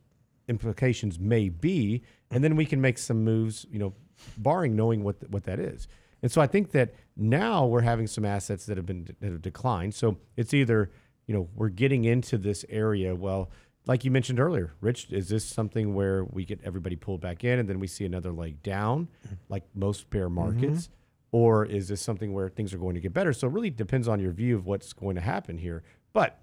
[0.48, 3.66] implications may be, and then we can make some moves.
[3.70, 3.94] You know,
[4.36, 5.86] barring knowing what th- what that is.
[6.22, 9.42] And so I think that now we're having some assets that have been that have
[9.42, 9.94] declined.
[9.94, 10.90] So it's either
[11.26, 13.14] you know we're getting into this area.
[13.14, 13.50] Well,
[13.86, 17.58] like you mentioned earlier, Rich, is this something where we get everybody pulled back in,
[17.58, 19.08] and then we see another leg down,
[19.48, 20.34] like most bear mm-hmm.
[20.34, 20.88] markets?
[21.32, 23.32] or is this something where things are going to get better?
[23.32, 25.82] So it really depends on your view of what's going to happen here.
[26.12, 26.40] But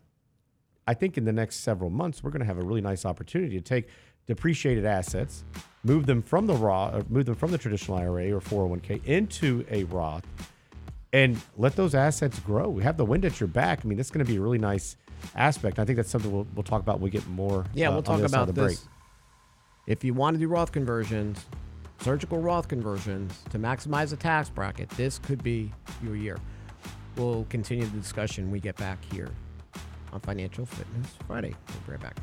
[0.88, 3.58] I think in the next several months, we're going to have a really nice opportunity
[3.58, 3.90] to take
[4.28, 5.44] depreciated assets,
[5.84, 9.66] move them from the raw, or move them from the traditional IRA or 401k into
[9.72, 10.26] a Roth,
[11.14, 12.70] and let those assets grow.
[12.70, 13.82] We have the wind at your back.
[13.84, 14.98] I mean, that's going to be a really nice
[15.36, 15.80] aspect.
[15.80, 17.66] I think that's something we'll, we'll talk about when we get more.
[17.74, 18.78] yeah, uh, we'll talk the other side about the break.
[18.78, 18.88] this.
[19.88, 21.46] If you want to do Roth conversions,
[22.02, 25.72] surgical Roth conversions to maximize the tax bracket, this could be
[26.04, 26.38] your year.
[27.16, 29.30] We'll continue the discussion when we get back here
[30.12, 31.56] on Financial Fitness Friday.
[31.70, 32.18] We'll be right back.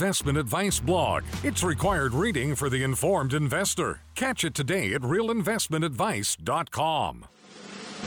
[0.00, 1.24] Investment Advice blog.
[1.44, 4.00] It's required reading for the informed investor.
[4.14, 7.26] Catch it today at realinvestmentadvice.com.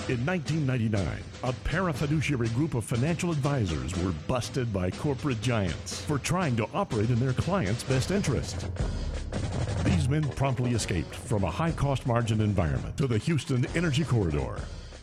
[0.09, 1.07] In 1999,
[1.43, 7.11] a parafiduciary group of financial advisors were busted by corporate giants for trying to operate
[7.11, 8.65] in their clients' best interest.
[9.83, 14.55] These men promptly escaped from a high cost margin environment to the Houston Energy Corridor.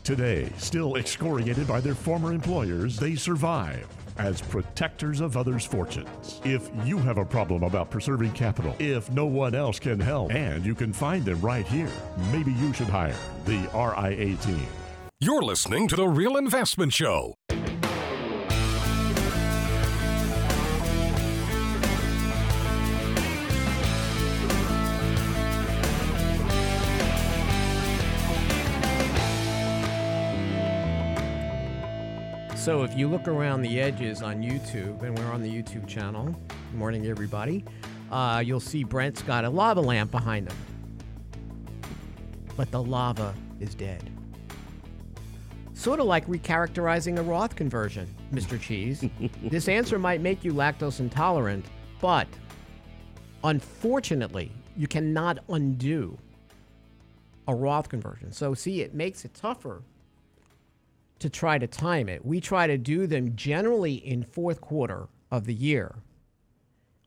[0.03, 3.87] Today, still excoriated by their former employers, they survive
[4.21, 6.41] as protectors of others' fortunes.
[6.45, 10.65] If you have a problem about preserving capital, if no one else can help, and
[10.65, 11.91] you can find them right here,
[12.31, 14.67] maybe you should hire the RIA team.
[15.23, 17.35] You're listening to The Real Investment Show.
[32.61, 36.25] So if you look around the edges on YouTube, and we're on the YouTube channel,
[36.27, 37.65] good morning everybody,
[38.11, 40.59] uh, you'll see Brent's got a lava lamp behind him.
[42.59, 44.11] But the lava is dead.
[45.73, 48.61] Sort of like recharacterizing a Roth conversion, Mr.
[48.61, 49.07] Cheese.
[49.43, 51.65] this answer might make you lactose intolerant,
[51.99, 52.29] but
[53.43, 56.19] unfortunately, you cannot undo
[57.49, 58.33] a Roth conversion.
[58.33, 59.83] So, see, it makes it tougher
[61.21, 62.25] to try to time it.
[62.25, 65.97] We try to do them generally in fourth quarter of the year,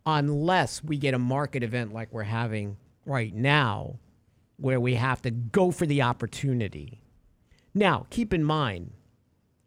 [0.06, 4.00] unless we get a market event like we're having right now,
[4.58, 7.02] where we have to go for the opportunity.
[7.74, 8.92] Now, keep in mind,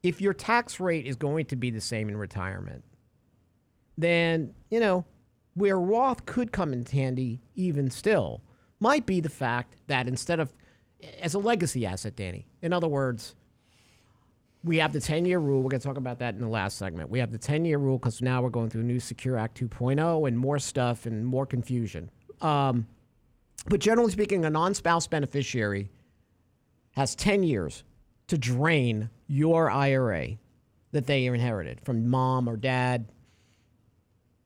[0.02, 2.84] if your tax rate is going to be the same in retirement,
[3.98, 5.04] then, you know,
[5.54, 8.42] where Roth could come in handy even still
[8.78, 10.52] might be the fact that instead of
[11.20, 13.34] as a legacy asset, Danny, in other words,
[14.66, 15.62] we have the 10 year rule.
[15.62, 17.08] We're going to talk about that in the last segment.
[17.08, 19.60] We have the 10 year rule because now we're going through a new Secure Act
[19.60, 22.10] 2.0 and more stuff and more confusion.
[22.40, 22.86] Um,
[23.68, 25.88] but generally speaking, a non spouse beneficiary
[26.90, 27.84] has 10 years
[28.26, 30.30] to drain your IRA
[30.90, 33.06] that they inherited from mom or dad.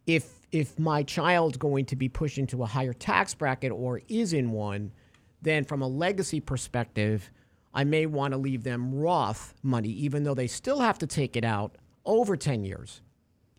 [0.07, 4.33] If if my child's going to be pushed into a higher tax bracket or is
[4.33, 4.93] in one,
[5.41, 7.31] then from a legacy perspective,
[7.73, 11.37] I may want to leave them Roth money, even though they still have to take
[11.37, 13.01] it out over 10 years.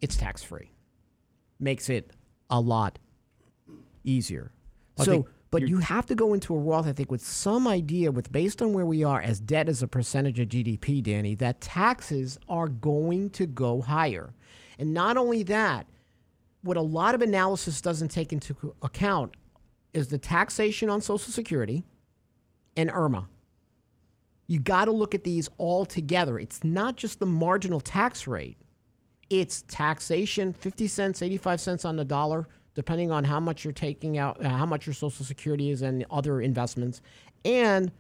[0.02, 0.72] It's tax free.
[1.60, 2.12] Makes it
[2.50, 3.00] a lot
[4.04, 4.52] easier.
[5.00, 8.12] I so, but you have to go into a Roth, I think, with some idea,
[8.12, 11.62] with based on where we are as debt as a percentage of GDP, Danny, that
[11.62, 14.34] taxes are going to go higher.
[14.80, 15.88] And not only that,
[16.64, 19.36] what a lot of analysis doesn't take into account
[19.94, 21.84] is the taxation on Social Security
[22.78, 23.28] and IRMAA.
[24.52, 26.38] You got to look at these all together.
[26.38, 28.58] It's not just the marginal tax rate,
[29.30, 34.18] it's taxation 50 cents, 85 cents on the dollar, depending on how much you're taking
[34.18, 37.02] out, uh, how much your Social Security is, and other investments,
[37.46, 37.94] and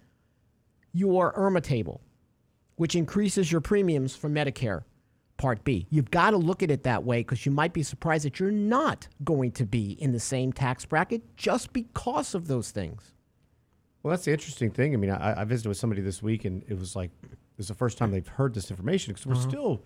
[0.91, 2.01] your IRMAA table,
[2.75, 4.83] which increases your premiums for Medicare
[5.37, 5.87] Part B.
[5.89, 8.51] You've got to look at it that way because you might be surprised that you're
[8.51, 13.13] not going to be in the same tax bracket just because of those things.
[14.03, 14.93] Well, that's the interesting thing.
[14.93, 17.67] I mean, I, I visited with somebody this week, and it was like it was
[17.67, 19.49] the first time they've heard this information because we're mm-hmm.
[19.49, 19.83] still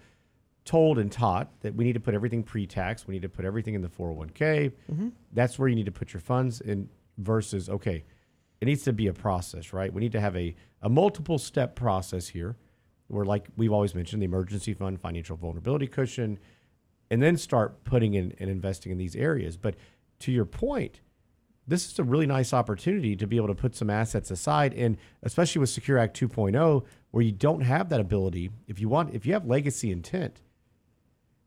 [0.63, 3.05] told and taught that we need to put everything pre-tax.
[3.05, 4.71] We need to put everything in the 401k.
[4.91, 5.09] Mm-hmm.
[5.33, 6.89] That's where you need to put your funds in.
[7.17, 8.03] Versus, okay,
[8.59, 9.93] it needs to be a process, right?
[9.93, 12.57] We need to have a a multiple step process here,
[13.07, 16.39] where like we've always mentioned, the emergency fund, financial vulnerability cushion,
[17.09, 19.55] and then start putting in and investing in these areas.
[19.55, 19.75] But
[20.19, 20.99] to your point,
[21.67, 24.97] this is a really nice opportunity to be able to put some assets aside and
[25.23, 29.25] especially with secure act 2.0 where you don't have that ability if you want if
[29.25, 30.41] you have legacy intent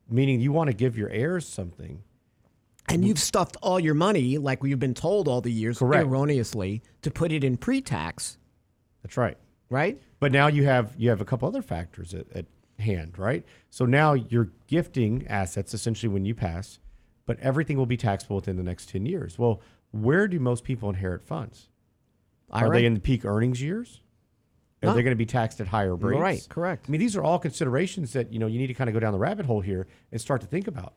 [0.08, 2.02] meaning you want to give your heirs something.
[2.90, 6.06] And you've stuffed all your money, like you've been told all the years, Correct.
[6.06, 8.38] erroneously, to put it in pre-tax,
[9.02, 9.36] that's right.
[9.70, 10.00] Right?
[10.18, 12.46] but now you have you have a couple other factors at, at
[12.78, 13.44] hand right?
[13.68, 16.78] So now you're gifting assets essentially when you pass
[17.26, 19.38] but everything will be taxable within the next 10 years.
[19.38, 21.68] Well where do most people inherit funds
[22.50, 22.70] are IRA?
[22.78, 24.02] they in the peak earnings years
[24.82, 24.94] are No.
[24.94, 26.86] they going to be taxed at higher rates Right, correct.
[26.88, 29.00] I mean, these are all considerations that you know you need to kind of go
[29.00, 30.94] down the rabbit hole here and start to think about.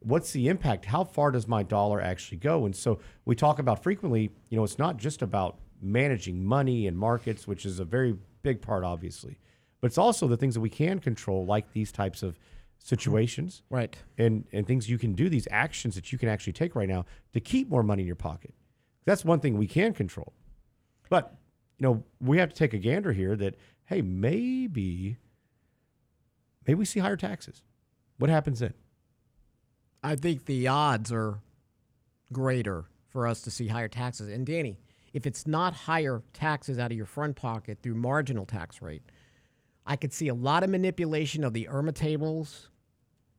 [0.00, 0.84] What's the impact?
[0.86, 2.64] How far does my dollar actually go?
[2.66, 4.30] And so we talk about frequently.
[4.48, 8.60] You know, it's not just about managing money and markets, which is a very big
[8.60, 9.38] part, obviously,
[9.80, 12.38] but it's also the things that we can control, like these types of
[12.82, 13.96] situations, Right.
[14.18, 17.04] and and things you can do, these actions that you can actually take right now
[17.32, 18.54] to keep more money in your pocket.
[19.04, 20.32] That's one thing we can control.
[21.08, 21.36] But
[21.78, 25.16] you know, we have to take a gander here that hey, maybe
[26.66, 27.62] maybe we see higher taxes.
[28.18, 28.74] What happens then?
[30.02, 31.40] I think the odds are
[32.32, 34.28] greater for us to see higher taxes.
[34.28, 34.76] And Danny,
[35.12, 39.02] if it's not higher taxes out of your front pocket through marginal tax rate,
[39.84, 42.70] I could see a lot of manipulation of the IRMAA tables,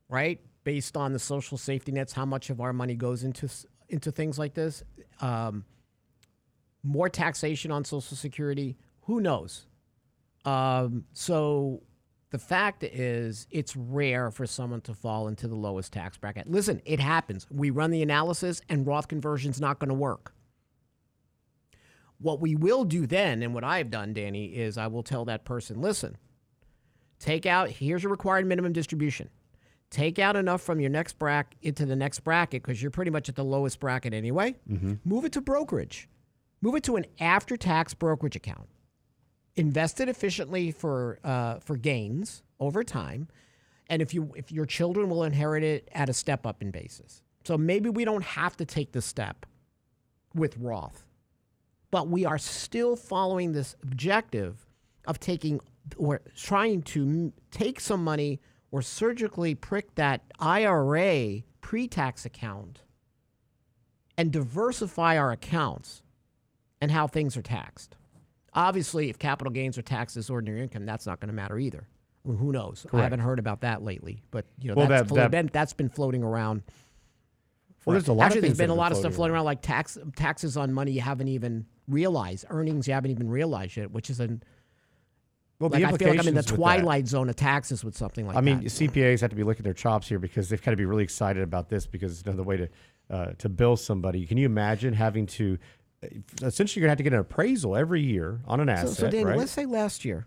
[0.08, 0.40] right?
[0.64, 3.48] Based on the social safety nets, how much of our money goes into
[3.88, 4.82] into things like this.
[5.20, 5.64] Um,
[6.82, 8.76] more taxation on Social Security.
[9.02, 9.66] Who knows?
[10.44, 11.82] Um, so
[12.30, 16.50] the fact is, it's rare for someone to fall into the lowest tax bracket.
[16.50, 17.46] Listen, it happens.
[17.50, 20.34] We run the analysis, and Roth conversion's not going to work.
[22.18, 25.44] What we will do then, and what I've done, Danny, is I will tell that
[25.44, 26.16] person, listen,
[27.18, 29.30] take out, here's your required minimum distribution.
[29.94, 33.28] Take out enough from your next bracket into the next bracket because you're pretty much
[33.28, 34.56] at the lowest bracket anyway.
[35.04, 36.08] Move it to brokerage.
[36.60, 38.68] Move it to an after tax brokerage account
[39.56, 43.28] invest it efficiently for uh, for gains over time,
[43.88, 47.22] and if you if your children will inherit it at a step up in basis.
[47.44, 49.46] So maybe we don't have to take the step
[50.34, 51.04] with Roth,
[51.90, 54.66] but we are still following this objective
[55.06, 55.60] of taking
[55.98, 58.40] or trying to take some money
[58.74, 62.80] or surgically prick that IRA pre-tax account
[64.18, 66.02] and diversify our accounts
[66.80, 67.94] and how things are taxed.
[68.52, 71.86] Obviously, if capital gains are taxed as ordinary income, that's not going to matter either.
[72.24, 72.84] Well, who knows?
[72.92, 75.72] I haven't heard about that lately, but you know Well, that's, that- that- been, that's
[75.72, 76.62] been floating around.
[77.84, 79.62] Well, there's a lot Actually, of there's been a lot of stuff floating around, like
[79.62, 84.10] tax taxes on money you haven't even realized, earnings you haven't even realized yet, which
[84.10, 84.42] is an
[85.70, 87.84] Well, like I feel like I'm in the implications with that- twilight zone of taxes
[87.84, 88.38] with something like that.
[88.38, 88.66] I mean, that.
[88.66, 91.42] CPAs have to be licking their chops here because they've got to be really excited
[91.42, 92.68] about this because it's another way to
[93.10, 94.26] uh, to bill somebody.
[94.26, 95.58] Can you imagine having to
[96.02, 96.08] uh,
[96.42, 99.24] essentially you're gonna have to get an appraisal every year on an asset, so Danny,
[99.24, 99.38] right?
[99.38, 100.26] let's say last year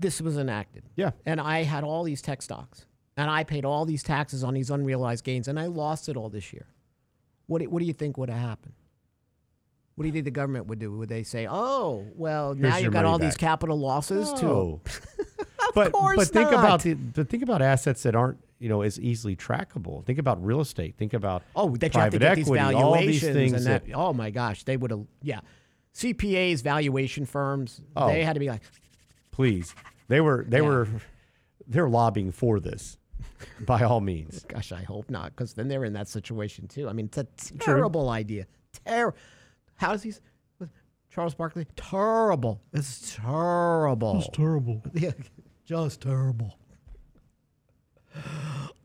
[0.00, 0.84] this was enacted.
[0.96, 1.10] Yeah.
[1.24, 4.70] And I had all these tech stocks, and I paid all these taxes on these
[4.70, 6.66] unrealized gains, and I lost it all this year.
[7.46, 8.74] What what do you think would have happened?
[9.96, 10.92] What do you think the government would do?
[10.98, 14.44] Would they say, "Oh, well, now Here's your you've got all these capital losses to
[14.44, 14.80] No.
[15.74, 16.60] but course but think not.
[16.60, 20.04] about the but think about assets that aren't you know as easily trackable.
[20.04, 20.96] Think about real estate.
[20.98, 22.62] Think about Oh, that you have to private these equity.
[22.62, 25.06] valuations all these things and that, Oh my gosh, they would have.
[25.22, 25.40] Yeah,
[25.94, 28.08] CPAs, valuation firms, Oh.
[28.08, 28.62] they had to be like,
[29.30, 29.74] please
[30.08, 30.62] they were they Yeah.
[30.68, 30.88] were
[31.66, 32.98] they're lobbying for this
[33.60, 34.44] by all means.
[34.48, 36.86] gosh, I hope not, because then they're in that situation too.
[36.86, 38.46] I mean, it's a terrible idea.
[38.84, 39.16] Terrible.
[39.76, 40.12] How does he?
[41.10, 42.60] Charles Barkley, terrible.
[42.72, 44.18] It's terrible.
[44.18, 44.82] It's terrible.
[44.94, 45.12] Yeah,
[45.64, 46.58] just terrible.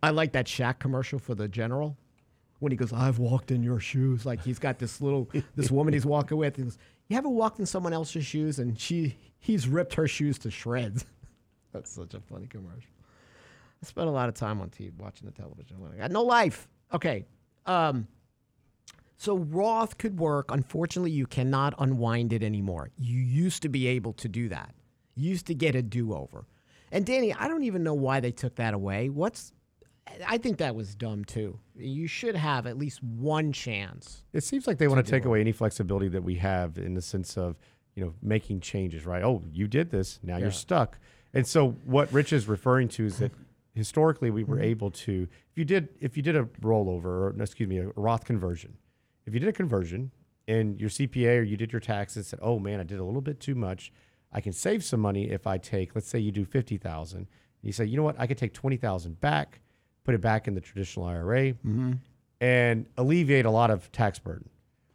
[0.04, 1.98] I like that Shaq commercial for the general.
[2.60, 4.26] when he goes, I've walked in your shoes.
[4.26, 6.56] Like he's got this little this woman he's walking with.
[6.56, 6.78] He goes,
[7.08, 8.60] You ever walked in someone else's shoes?
[8.60, 11.06] And she he's ripped her shoes to shreds.
[11.74, 12.92] That's such a funny commercial.
[13.84, 15.78] I spent a lot of time on TV watching the television.
[15.94, 16.68] I got no life.
[16.94, 17.26] Okay.
[17.66, 18.08] Um,
[19.22, 20.50] so Roth could work.
[20.50, 22.90] Unfortunately, you cannot unwind it anymore.
[22.98, 24.74] You used to be able to do that.
[25.14, 26.46] You used to get a do-over.
[26.92, 29.10] And Danny, I don't even know why they took that away.
[29.10, 29.54] What's
[30.28, 31.60] I think that was dumb too.
[31.76, 34.24] You should have at least one chance.
[34.34, 37.02] It seems like they want to take away any flexibility that we have in the
[37.02, 37.58] sense of,
[37.94, 39.22] you know, making changes, right?
[39.22, 40.46] Oh, you did this, now Yeah.
[40.46, 40.98] you're stuck.
[41.32, 43.32] And so what Rich is referring to is that
[43.76, 44.66] historically we were mm-hmm.
[44.66, 48.26] able to if you did if you did a rollover or excuse me, a Roth
[48.26, 48.78] conversion.
[49.26, 50.12] If you did a conversion
[50.48, 53.22] and your CPA or you did your taxes said, "Oh man, I did a little
[53.22, 53.92] bit too much.
[54.32, 57.28] I can save some money if I take, let's say you do 50,000.
[57.62, 58.16] You say, "You know what?
[58.20, 59.60] I could take 20,000 back,
[60.04, 61.94] put it back in the traditional IRA." Mm-hmm.
[62.40, 64.50] and alleviate a lot of tax burden.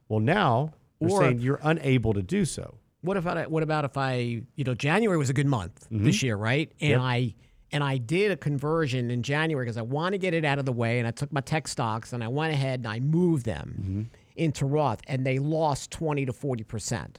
[0.09, 2.79] Well, now Or- saying you're unable to do so.
[3.03, 6.05] What if I, what about if I, you know, January was a good month mm-hmm.
[6.05, 6.73] this year, right?
[6.81, 7.01] And Yep.
[7.01, 7.35] I
[7.73, 10.65] and I did a conversion in January because I want to get it out of
[10.65, 13.45] the way, and I took my tech stocks and I went ahead and I moved
[13.45, 14.03] them mm-hmm.
[14.37, 17.19] into Roth, and they lost twenty to forty percent.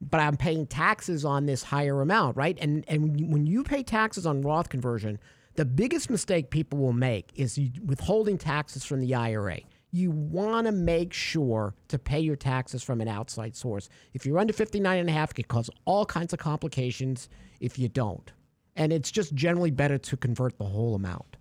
[0.00, 2.56] But I'm paying taxes on this higher amount, right?
[2.60, 5.18] And and when you, pay taxes on Roth conversion,
[5.54, 9.60] the biggest mistake people will make is withholding taxes from the IRA.
[9.90, 13.88] You want to make sure to pay your taxes from an outside source.
[14.12, 17.78] If you're under 59 and a half, it can cause all kinds of complications if
[17.78, 18.30] you don't.
[18.78, 21.36] And it's just generally better to convert the whole amount.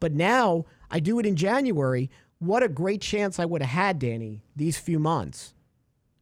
[0.00, 2.10] But now I do it in January.
[2.40, 5.54] What a great chance I would have had, Danny, these few months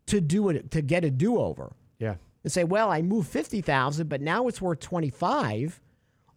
[0.06, 2.16] to do it to get a do-over Yeah.
[2.44, 5.80] and say, well, I moved fifty thousand, but now it's worth twenty five.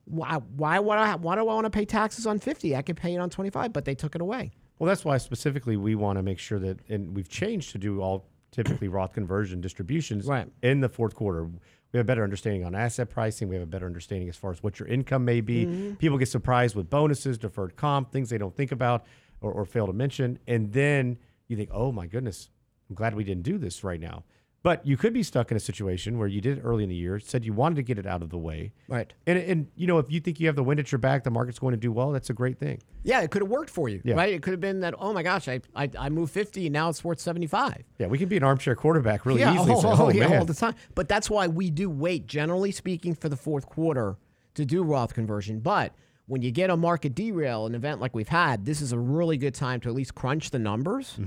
[0.05, 0.39] Why?
[0.55, 1.15] Why would I?
[1.15, 2.75] Why do I want to pay taxes on fifty?
[2.75, 4.51] I could pay it on twenty five, but they took it away.
[4.79, 8.01] Well, that's why specifically we want to make sure that, and we've changed to do
[8.01, 10.47] all typically Roth conversion distributions Right.
[10.63, 11.47] in the fourth quarter.
[11.91, 13.49] We have a better understanding on asset pricing.
[13.49, 15.65] We have a better understanding as far as what your income may be.
[15.65, 15.93] Mm-hmm.
[15.95, 19.05] People get surprised with bonuses, deferred comp, things they don't think about
[19.41, 20.39] or, or fail to mention.
[20.47, 22.49] And then you think, oh my goodness,
[22.89, 24.23] I'm glad we didn't do this right now.
[24.63, 26.95] But you could be stuck in a situation where you did it early in the
[26.95, 28.73] year, said you wanted to get it out of the way.
[28.87, 29.11] Right.
[29.25, 31.31] And, and you know, if you think you have the wind at your back, the
[31.31, 32.79] market's going to do well, that's a great thing.
[33.01, 34.13] Yeah, it could have worked for you, Yeah.
[34.13, 34.31] right?
[34.31, 34.93] It could have been that.
[34.99, 37.83] Oh my gosh, I I, I moved fifty, and now it's worth seventy five.
[37.97, 39.71] Yeah, we can be an armchair quarterback really yeah, easily.
[39.73, 40.75] oh, oh, oh, yeah, all the time.
[40.93, 44.17] But that's why we do wait, generally speaking, for the fourth quarter
[44.53, 45.59] to do Roth conversion.
[45.59, 45.95] But
[46.27, 49.37] when you get a market derail, an event like we've had, this is a really
[49.37, 51.17] good time to at least crunch the numbers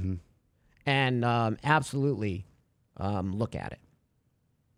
[0.86, 2.46] and um, absolutely
[2.96, 3.80] um, look at it.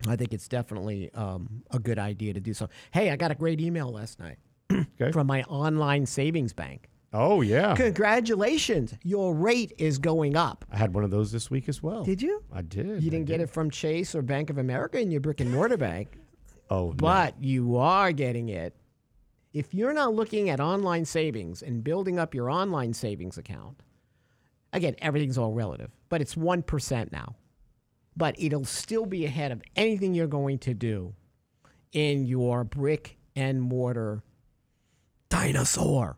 [0.07, 2.69] I think it's definitely um, a good idea to do so.
[2.91, 4.37] Hey, I got a great email last night
[4.71, 5.11] Okay.
[5.11, 6.89] from my online savings bank.
[7.13, 7.73] Oh, yeah.
[7.75, 10.65] Congratulations, your rate is going up.
[10.71, 12.03] I had one of those this week as well.
[12.03, 12.43] Did you?
[12.53, 12.85] I did.
[13.01, 15.51] You I didn't get it from Chase or Bank of America in your brick and
[15.51, 16.17] mortar bank,
[16.69, 16.93] Oh, no.
[16.95, 18.75] but you are getting it.
[19.53, 23.81] If you're not looking at online savings and building up your online savings account,
[24.73, 27.35] again, everything's all relative, but it's 1% now.
[28.17, 31.13] But it'll still be ahead of anything you're going to do
[31.93, 34.23] in your brick and mortar
[35.29, 36.17] dinosaur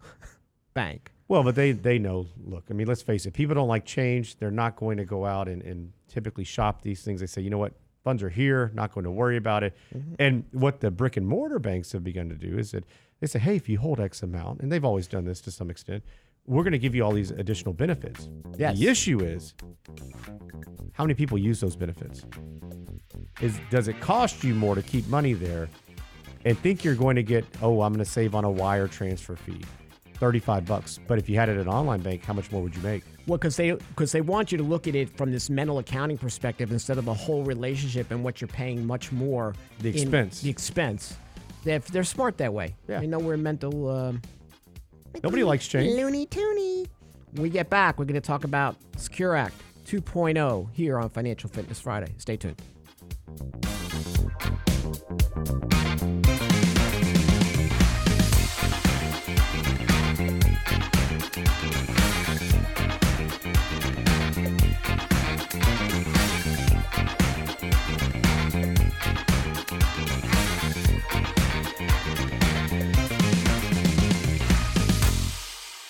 [0.74, 1.12] bank.
[1.26, 2.26] Well, but they they know.
[2.44, 3.32] Look, I mean, let's face it.
[3.32, 4.36] People don't like change.
[4.36, 7.20] They're not going to go out and, and typically shop these things.
[7.20, 8.70] They say, you know what, funds are here.
[8.74, 9.76] Not going to worry about it.
[9.94, 10.14] Mm-hmm.
[10.18, 12.84] And what the brick and mortar banks have begun to do is that
[13.20, 15.70] they say, hey, if you hold X amount, and they've always done this to some
[15.70, 16.04] extent,
[16.48, 18.28] we're going to give you all these additional benefits.
[18.56, 18.78] Yes.
[18.78, 19.54] The issue is,
[20.92, 22.24] how many people use those benefits?
[23.40, 25.68] Is does it cost you more to keep money there,
[26.44, 27.44] and think you're going to get?
[27.62, 29.60] Oh, I'm going to save on a wire transfer fee.
[30.14, 30.98] 35 bucks.
[31.06, 33.04] But if you had it at an online bank, how much more would you make?
[33.28, 36.18] Well, because they because they want you to look at it from this mental accounting
[36.18, 39.54] perspective instead of the whole relationship and what you're paying much more.
[39.80, 40.40] The expense.
[40.40, 41.14] the expense.
[41.62, 42.74] They're, they're smart that way.
[42.88, 43.00] Yeah.
[43.00, 43.90] They know we're mental.
[43.90, 44.22] Um,
[45.22, 45.94] Nobody likes change.
[45.94, 46.86] Looney Tooney.
[47.32, 49.54] When we get back, we're going to talk about Secure Act
[49.86, 52.14] 2.0 here on Financial Fitness Friday.
[52.18, 52.60] Stay tuned.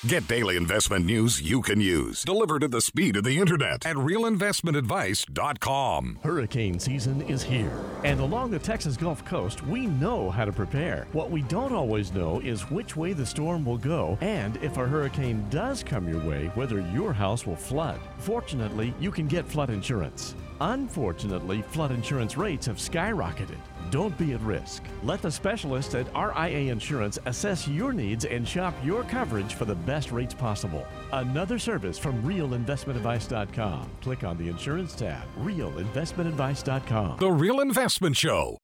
[0.09, 3.97] Get daily investment news you can use, delivered at the speed of the internet at
[3.97, 6.21] realinvestmentadvice.com.
[6.23, 11.07] Hurricane season is here, and along the Texas Gulf Coast, we know how to prepare.
[11.13, 14.87] What we don't always know is which way the storm will go, and if a
[14.87, 18.01] hurricane does come your way, whether your house will flood.
[18.17, 20.35] Fortunately, you can get flood insurance.
[20.61, 23.59] Unfortunately, flood insurance rates have skyrocketed.
[23.91, 24.83] Don't be at risk.
[25.03, 29.75] Let the specialists at RIA Insurance assess your needs and shop your coverage for the
[29.75, 30.87] best rates possible.
[31.13, 33.91] Another service from realinvestmentadvice.com.
[34.03, 37.19] Click on the insurance tab, realinvestmentadvice.com.
[37.19, 38.59] The Real Investment Show.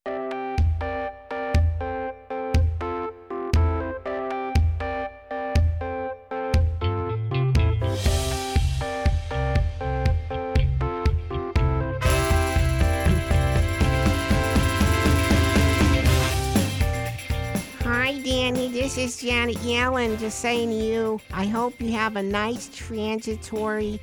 [18.95, 24.01] This is Janet Yellen just saying to you, I hope you have a nice, transitory,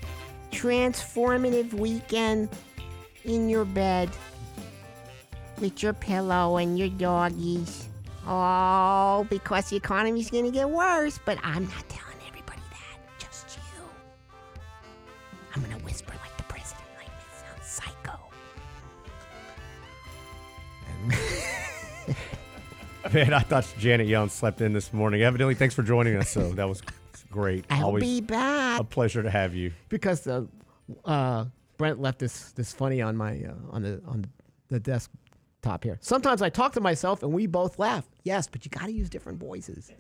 [0.52, 2.50] transformative weekend
[3.24, 4.10] in your bed
[5.62, 7.88] with your pillow and your doggies.
[8.28, 12.11] Oh, because the economy's going to get worse, but I'm not telling
[23.14, 25.22] Man, I thought Janet Yellen slept in this morning.
[25.22, 26.30] Evidently, thanks for joining us.
[26.30, 26.82] So that was
[27.30, 27.66] great.
[27.70, 28.80] I'll Always be back.
[28.80, 29.72] a pleasure to have you.
[29.90, 30.46] because uh,
[31.06, 31.46] uh,
[31.78, 34.26] Brent left this this funny on my uh, on the on
[34.70, 35.98] the desktop here.
[36.02, 38.08] Sometimes I talk to myself and we both laugh.
[38.24, 39.92] Yes, but you got to use different voices.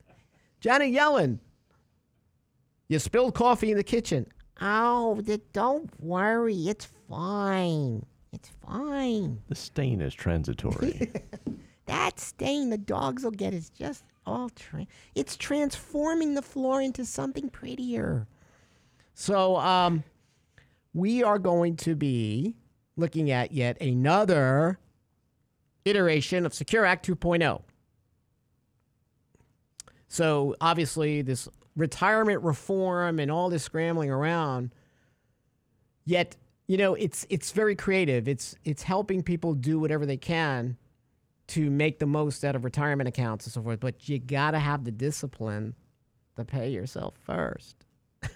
[0.60, 1.38] Janet Yellen,
[2.88, 4.26] you spilled coffee in the kitchen.
[4.60, 5.20] Oh,
[5.52, 6.66] don't worry.
[6.66, 8.04] It's fine.
[8.32, 9.40] It's fine.
[9.48, 11.12] The stain is transitory.
[11.88, 17.06] That stain the dogs will get is just all tra- it's transforming the floor into
[17.06, 18.26] something prettier.
[19.14, 20.04] So um,
[20.92, 22.56] we are going to be
[22.96, 24.78] looking at yet another
[25.86, 27.62] iteration of Secure Act 2.0.
[30.08, 34.74] So obviously, this retirement reform and all this scrambling around,
[36.04, 36.36] yet
[36.66, 38.28] you know it's it's very creative.
[38.28, 40.76] It's it's helping people do whatever they can
[41.48, 43.80] to make the most out of retirement accounts and so forth.
[43.80, 45.74] But you got to have the discipline
[46.36, 47.86] to pay yourself first.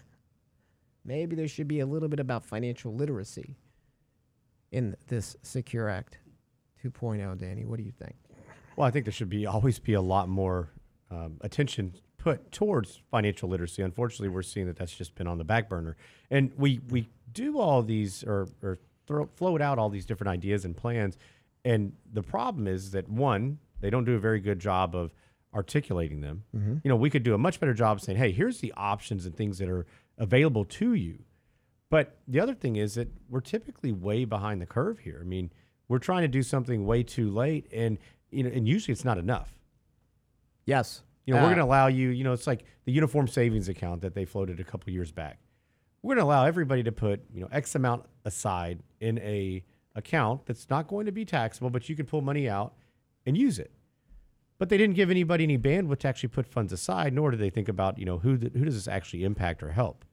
[1.05, 3.57] Maybe there should be a little bit about financial literacy
[4.73, 6.19] in this Secure Act
[6.83, 7.39] 2.0.
[7.39, 8.17] Danny, what do you think?
[8.77, 10.71] Well, I think there should be always be a lot more
[11.11, 13.83] um, attention put towards financial literacy.
[13.83, 15.97] Unfortunately, we're seeing that that's just been on the back burner,
[16.31, 20.65] and we we do all these or or throw, float out all these different ideas
[20.65, 21.19] and plans,
[21.65, 25.13] and the problem is that one, they don't do a very good job of
[25.55, 26.45] articulating them.
[26.85, 29.37] You know, we could do a much better job saying, "Hey, here's the options and
[29.37, 29.87] things that are
[30.19, 31.25] available to you."
[31.91, 35.19] But the other thing is that we're typically way behind the curve here.
[35.21, 35.51] I mean,
[35.89, 37.99] we're trying to do something way too late, and
[38.31, 39.59] you know, and usually it's not enough.
[40.65, 41.03] Yes.
[41.27, 42.09] You know, Uh, we're going to allow you.
[42.09, 45.39] You know, it's like the uniform savings account that they floated a couple years back.
[46.03, 49.63] We're going to allow everybody to put you know X amount aside in a
[49.95, 52.75] account that's not going to be taxable, but you can pull money out
[53.27, 53.73] and use it.
[54.59, 57.51] But they didn't give anybody any bandwidth to actually put funds aside, nor did they
[57.51, 60.05] think about you know who th- who does this actually impact or help.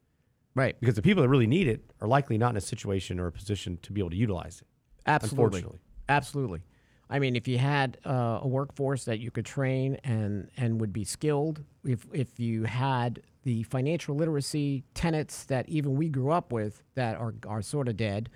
[0.55, 0.75] Right.
[0.79, 3.31] Because the people that really need it are likely not in a situation or a
[3.31, 4.67] position to be able to utilize it.
[5.05, 5.45] Absolutely.
[5.45, 5.79] Unfortunately.
[6.09, 6.61] Absolutely.
[7.11, 10.93] I mean, if you had uh, a workforce that you could train and and would
[10.93, 16.51] be skilled, if if you had the financial literacy tenets that even we grew up
[16.51, 18.29] with that are are sort of dead,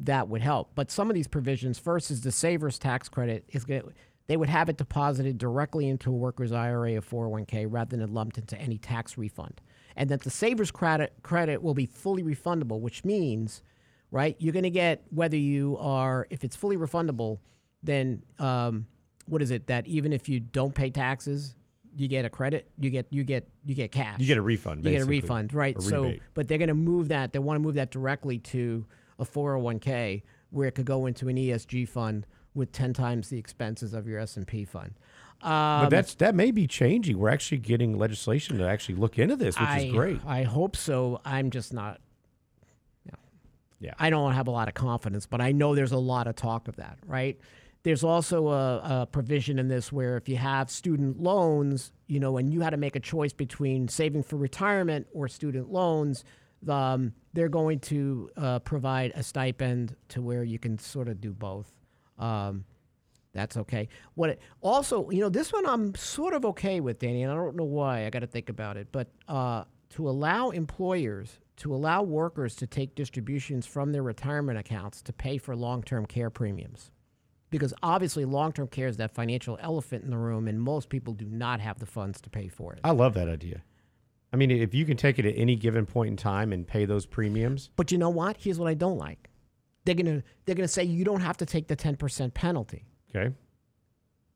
[0.00, 0.70] that would help.
[0.74, 3.82] But some of these provisions, first is the savers tax credit is going
[4.26, 8.38] they would have it deposited directly into a worker's IRA or 401k rather than lumped
[8.38, 9.60] into any tax refund.
[9.96, 13.62] And that the savers credit credit will be fully refundable, which means
[14.10, 14.36] right?
[14.38, 17.38] You're going to get whether you are if it's fully refundable,
[17.82, 18.86] then um,
[19.26, 21.54] what is it that even if you don't pay taxes,
[21.96, 24.20] you get a credit, you get you get you get cash.
[24.20, 24.84] You get a refund.
[24.84, 25.80] You get a refund, right?
[25.80, 27.32] So, but they're going to move that.
[27.32, 28.86] They want to move that directly to
[29.20, 33.94] a 401k where it could go into an ESG fund with 10 times the expenses
[33.94, 34.94] of your S&P fund.
[35.42, 37.18] Um, but that's that may be changing.
[37.18, 40.20] We're actually getting legislation to actually look into this, which I, is great.
[40.26, 41.20] I hope so.
[41.24, 41.98] I'm just not.
[43.06, 43.14] Yeah.
[43.80, 43.94] Yeah.
[43.98, 46.68] I don't have a lot of confidence, but I know there's a lot of talk
[46.68, 47.40] of that, right?
[47.84, 52.36] There's also a, a provision in this where if you have student loans, you know,
[52.36, 56.22] and you had to make a choice between saving for retirement or student loans,
[56.68, 61.32] um, they're going to uh, provide a stipend to where you can sort of do
[61.32, 61.70] both.
[62.18, 62.64] Um,
[63.32, 63.88] That's okay.
[64.14, 67.36] What it, also, you know, this one I'm sort of okay with, Danny, and I
[67.36, 68.04] don't know why.
[68.04, 68.88] I got to think about it.
[68.90, 75.02] But uh, to allow employers to allow workers to take distributions from their retirement accounts
[75.02, 76.90] to pay for long-term care premiums,
[77.50, 81.26] because obviously long-term care is that financial elephant in the room, and most people do
[81.26, 82.80] not have the funds to pay for it.
[82.82, 83.62] I love that idea.
[84.32, 86.84] I mean, if you can take it at any given point in time and pay
[86.84, 88.36] those premiums, But you know what?
[88.38, 89.28] Here's what I don't like.
[89.84, 93.34] They're gonna they're gonna say you don't have to take the ten percent penalty, okay,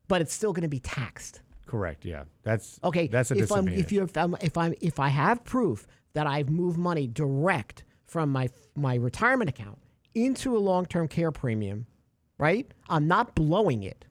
[0.07, 1.41] but it's still gonna be taxed.
[1.65, 4.99] correct, yeah, that's Okay, That's a if I'm if you if I'm if I'm if
[4.99, 9.77] I have proof that I've moved money direct from my my retirement account
[10.15, 11.85] into a long term care premium,
[12.37, 12.69] right?
[12.89, 14.05] I'm not blowing it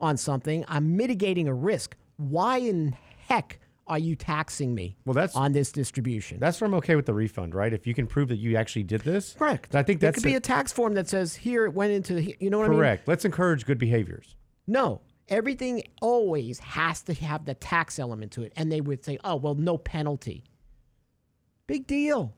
[0.00, 0.64] on something.
[0.68, 1.96] I'm mitigating a risk.
[2.16, 2.96] Why in
[3.28, 6.38] heck are you taxing me Well, that's- on this distribution?
[6.40, 7.72] that's where I'm okay with the refund, right?
[7.72, 9.74] If you can prove that you actually did this, correct.
[9.74, 12.14] I think that's could be a- a tax form that says here it went into
[12.14, 12.78] the, you know what I mean?
[12.78, 13.06] correct.
[13.08, 14.34] Let's encourage good behaviors.
[14.66, 18.52] No, everything always has to have the tax element to it.
[18.56, 20.44] And they would say, oh, well, no penalty.
[21.66, 22.34] Big deal.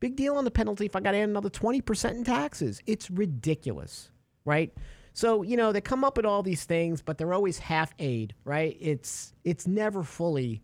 [0.00, 2.80] Big deal on the penalty if I got to add another 20% in taxes.
[2.86, 4.10] It's ridiculous,
[4.44, 4.72] right?
[5.14, 8.34] So, you know, they come up with all these things, but they're always half aid,
[8.44, 8.76] right?
[8.80, 10.62] It's it's never fully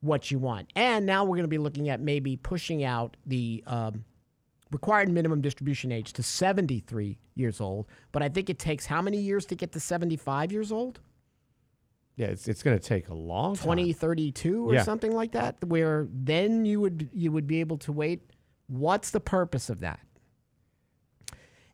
[0.00, 0.68] what you want.
[0.76, 4.04] And now we're going to be looking at maybe pushing out the um,
[4.70, 7.86] required minimum distribution age to 73 years old.
[8.10, 11.00] But I think it takes how many years to get to 75 years old?
[12.16, 13.62] Yeah, it's it's going to take a long time.
[13.78, 14.82] 2032 or Yeah.
[14.82, 18.30] something like that, where then you would you would be able to wait.
[18.66, 20.00] What's the purpose of that?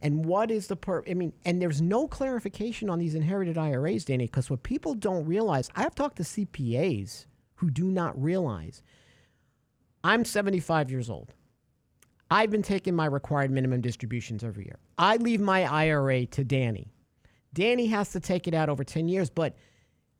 [0.00, 1.02] And what is the per?
[1.08, 5.24] I mean, and there's no clarification on these inherited IRAs, Danny, because what people don't
[5.26, 7.26] realize, I've talked to CPAs
[7.56, 8.82] who do not realize.
[10.04, 11.34] I'm 75 years old.
[12.30, 14.78] I've been taking my required minimum distributions every year.
[14.98, 16.92] I leave my IRA to Danny.
[17.54, 19.56] Danny has to take it out over 10 years, but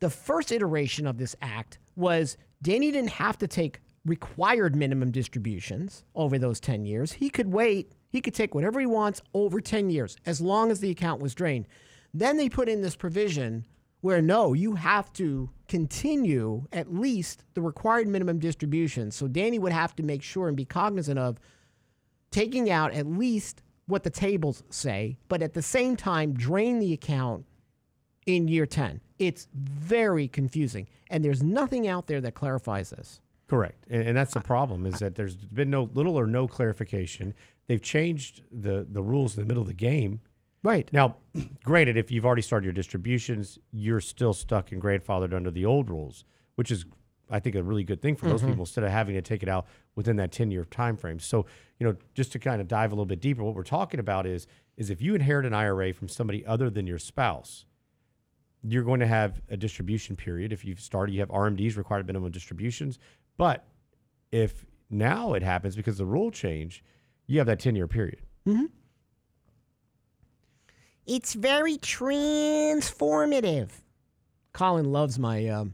[0.00, 6.04] the first iteration of this act was Danny didn't have to take required minimum distributions
[6.14, 7.12] over those 10 years.
[7.12, 10.80] He could wait, he could take whatever he wants over 10 years as long as
[10.80, 11.66] the account was drained.
[12.14, 13.64] Then they put in this provision
[14.00, 19.10] where no, you have to continue at least the required minimum distribution.
[19.10, 21.38] So Danny would have to make sure and be cognizant of
[22.30, 26.92] taking out at least what the tables say, but at the same time drain the
[26.92, 27.44] account
[28.26, 29.00] in year 10.
[29.18, 30.86] It's very confusing.
[31.10, 33.20] And there's nothing out there that clarifies this.
[33.48, 37.34] Correct, and, and that's the problem is that there's been no little or no clarification.
[37.68, 40.20] They've changed the the rules in the middle of the game.
[40.62, 40.90] Right.
[40.92, 41.16] Now,
[41.64, 45.88] granted, if you've already started your distributions, you're still stuck and grandfathered under the old
[45.88, 46.24] rules,
[46.56, 46.84] which is,
[47.30, 48.50] I think, a really good thing for most mm-hmm.
[48.50, 51.20] people instead of having to take it out within that 10 year time frame.
[51.20, 51.46] So,
[51.78, 54.26] you know, just to kind of dive a little bit deeper, what we're talking about
[54.26, 54.46] is
[54.76, 57.66] is if you inherit an IRA from somebody other than your spouse,
[58.62, 60.52] you're going to have a distribution period.
[60.52, 62.98] If you've started, you have RMDs, required minimum distributions.
[63.36, 63.66] But
[64.32, 66.84] if now it happens because the rule change,
[67.28, 68.18] you have that 10 year period.
[71.06, 73.68] It's very transformative.
[74.52, 75.72] Colin loves my um,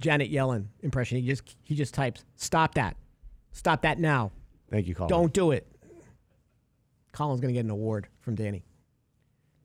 [0.00, 1.18] Janet Yellen impression.
[1.18, 2.96] He just he just types, "Stop that,
[3.52, 4.30] stop that now!
[4.70, 5.08] Thank you, Colin.
[5.08, 5.66] Don't do it."
[7.12, 8.64] Colin's gonna get an award from Danny.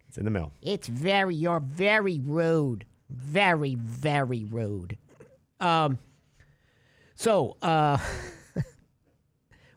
[0.08, 0.52] It's in the mail.
[0.62, 2.86] It's very, you're very rude.
[3.10, 4.98] Very, very rude.
[5.60, 6.00] Um,
[7.16, 7.98] so uh,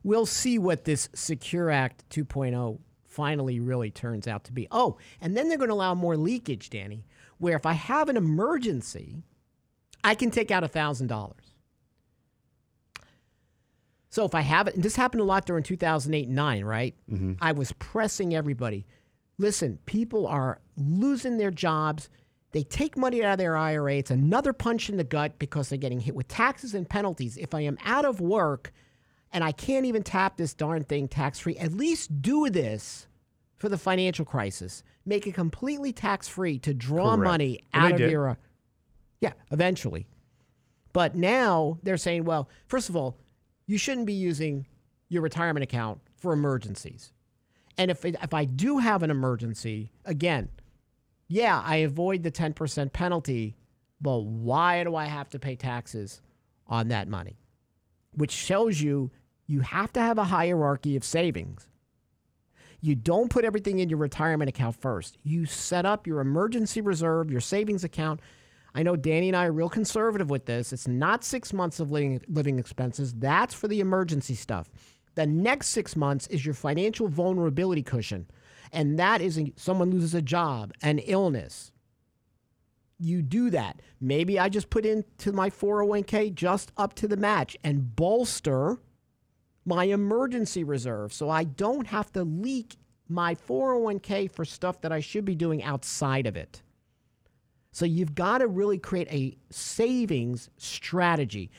[0.05, 2.79] we'll see what this Secure Act 2.0
[3.09, 4.69] finally really turns out to be.
[4.71, 7.05] Oh, and then they're going to allow more leakage, Danny,
[7.39, 9.23] where if I have an emergency,
[10.05, 11.33] I can take out $1,000.
[14.11, 16.95] So if I have it, and this happened a lot during 2008 and 9, right?
[17.11, 17.33] Mm-hmm.
[17.41, 18.87] I was pressing everybody.
[19.39, 22.09] Listen, people are losing their jobs.
[22.53, 23.95] They take money out of their IRA.
[23.97, 27.37] It's another punch in the gut because they're getting hit with taxes and penalties.
[27.37, 28.73] If I am out of work
[29.35, 33.09] and I can't even tap this darn thing tax free, at least do this
[33.59, 34.85] for the financial crisis.
[35.05, 37.31] Make it completely tax free to draw Correct.
[37.31, 38.11] money out of did.
[38.13, 38.31] your.
[38.31, 38.35] Uh,
[39.21, 40.07] yeah, eventually.
[40.93, 43.19] But now they're saying, well, first of all,
[43.67, 44.67] you shouldn't be using
[45.09, 47.13] your retirement account for emergencies.
[47.77, 50.49] And if, it, if I do have an emergency, again,
[51.27, 53.57] yeah, I avoid the 10% penalty,
[54.01, 56.21] but why do I have to pay taxes
[56.69, 57.41] on that money?
[58.13, 59.11] Which shows you
[59.47, 61.69] you have to have a hierarchy of savings.
[62.81, 65.17] You don't put everything in your retirement account first.
[65.23, 68.21] You set up your emergency reserve, your savings account.
[68.75, 70.73] I know Danny and I are real conservative with this.
[70.73, 74.71] It's not six months of living, living expenses, that's for the emergency stuff.
[75.15, 78.27] The next six months is your financial vulnerability cushion.
[78.73, 81.71] and that is someone loses a job, an illness.
[82.99, 83.81] You do that.
[84.01, 88.79] Maybe I just put into my 401k just up to the match and bolster
[89.65, 92.77] my emergency reserve so I don't have to leak
[93.09, 96.63] my 401k for stuff that I should be doing outside of it.
[97.73, 101.51] So you've got to really create a savings strategy.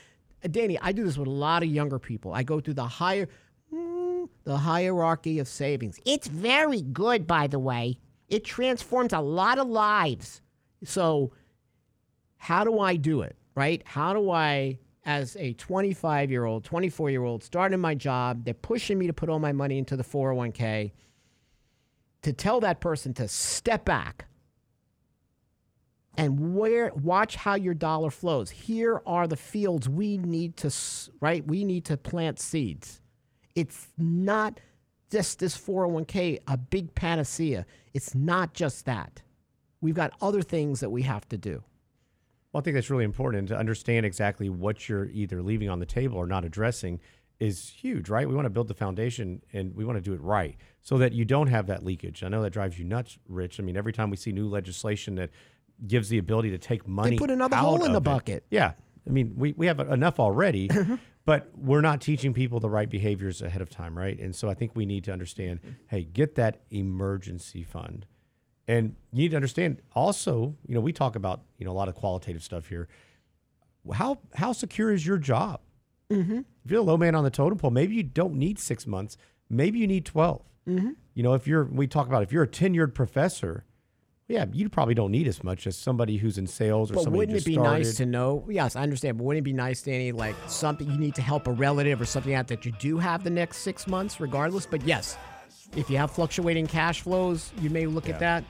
[0.43, 2.33] Uh, Danny, I do this with a lot of younger people.
[2.33, 3.27] I go through the higher
[3.73, 5.99] mm, the hierarchy of savings.
[6.05, 7.97] It's very good, by the way.
[8.29, 10.41] It transforms a lot of lives.
[10.83, 11.33] So
[12.37, 13.35] how do I do it?
[13.53, 13.83] Right?
[13.85, 18.53] How do I as a 25 year old, 24 year old, starting my job, they're
[18.53, 20.91] pushing me to put all my money into the 401k,
[22.23, 24.25] to tell that person to step back
[26.17, 28.49] and where watch how your dollar flows.
[28.49, 30.73] Here are the fields we need to
[31.19, 31.45] right.
[31.45, 33.01] We need to plant seeds.
[33.53, 34.59] It's not
[35.11, 37.65] just this 401k a big panacea.
[37.93, 39.21] It's not just that.
[39.81, 41.63] We've got other things that we have to do.
[42.55, 45.85] Well, I think that's really important to understand exactly what you're either leaving on the
[45.85, 47.01] table or not addressing
[47.37, 48.25] is huge, right?
[48.25, 51.11] We want to build the foundation and we want to do it right so that
[51.11, 52.23] you don't have that leakage.
[52.23, 53.59] I know that drives you nuts, Rich.
[53.59, 55.31] I mean, every time we see new legislation that
[55.85, 58.45] gives the ability to take money, they put another hole in the it- bucket.
[58.49, 58.71] Yeah,
[59.05, 60.95] I mean, we, we have enough already, mm-hmm.
[61.25, 64.17] but we're not teaching people the right behaviors ahead of time, right?
[64.17, 68.05] And so I think we need to understand, hey, get that emergency fund.
[68.67, 71.87] And you need to understand also, you know, we talk about, you know, a lot
[71.87, 72.87] of qualitative stuff here.
[73.93, 75.59] How how secure is your job?
[76.09, 76.39] Mm-hmm.
[76.63, 79.17] If you're a low man on the totem pole, maybe you don't need six months.
[79.49, 80.41] Maybe you need 12.
[80.67, 80.89] Mm-hmm.
[81.13, 83.65] You know, if you're, we talk about if you're a tenured professor,
[84.27, 87.19] yeah, you probably don't need as much as somebody who's in sales or But somebody
[87.19, 87.71] wouldn't it just be started.
[87.71, 88.43] nice to know?
[88.49, 89.17] Yes, I understand.
[89.17, 92.05] But wouldn't it be nice, Danny, like something you need to help a relative or
[92.05, 94.65] something out that you do have the next six months, regardless?
[94.65, 95.15] But yes,
[95.75, 98.43] if you have fluctuating cash flows, you may look at that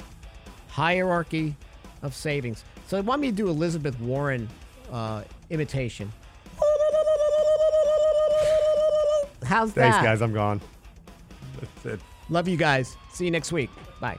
[0.70, 1.56] hierarchy
[2.02, 2.64] of savings.
[2.88, 4.48] So, I want me to do Elizabeth Warren
[4.92, 6.12] uh, imitation.
[9.44, 9.92] How's that?
[9.92, 10.22] Thanks, guys.
[10.22, 10.60] I'm gone.
[11.60, 12.00] That's it.
[12.30, 12.98] Love you guys.
[13.14, 13.70] See you next week.
[14.00, 14.18] Bye.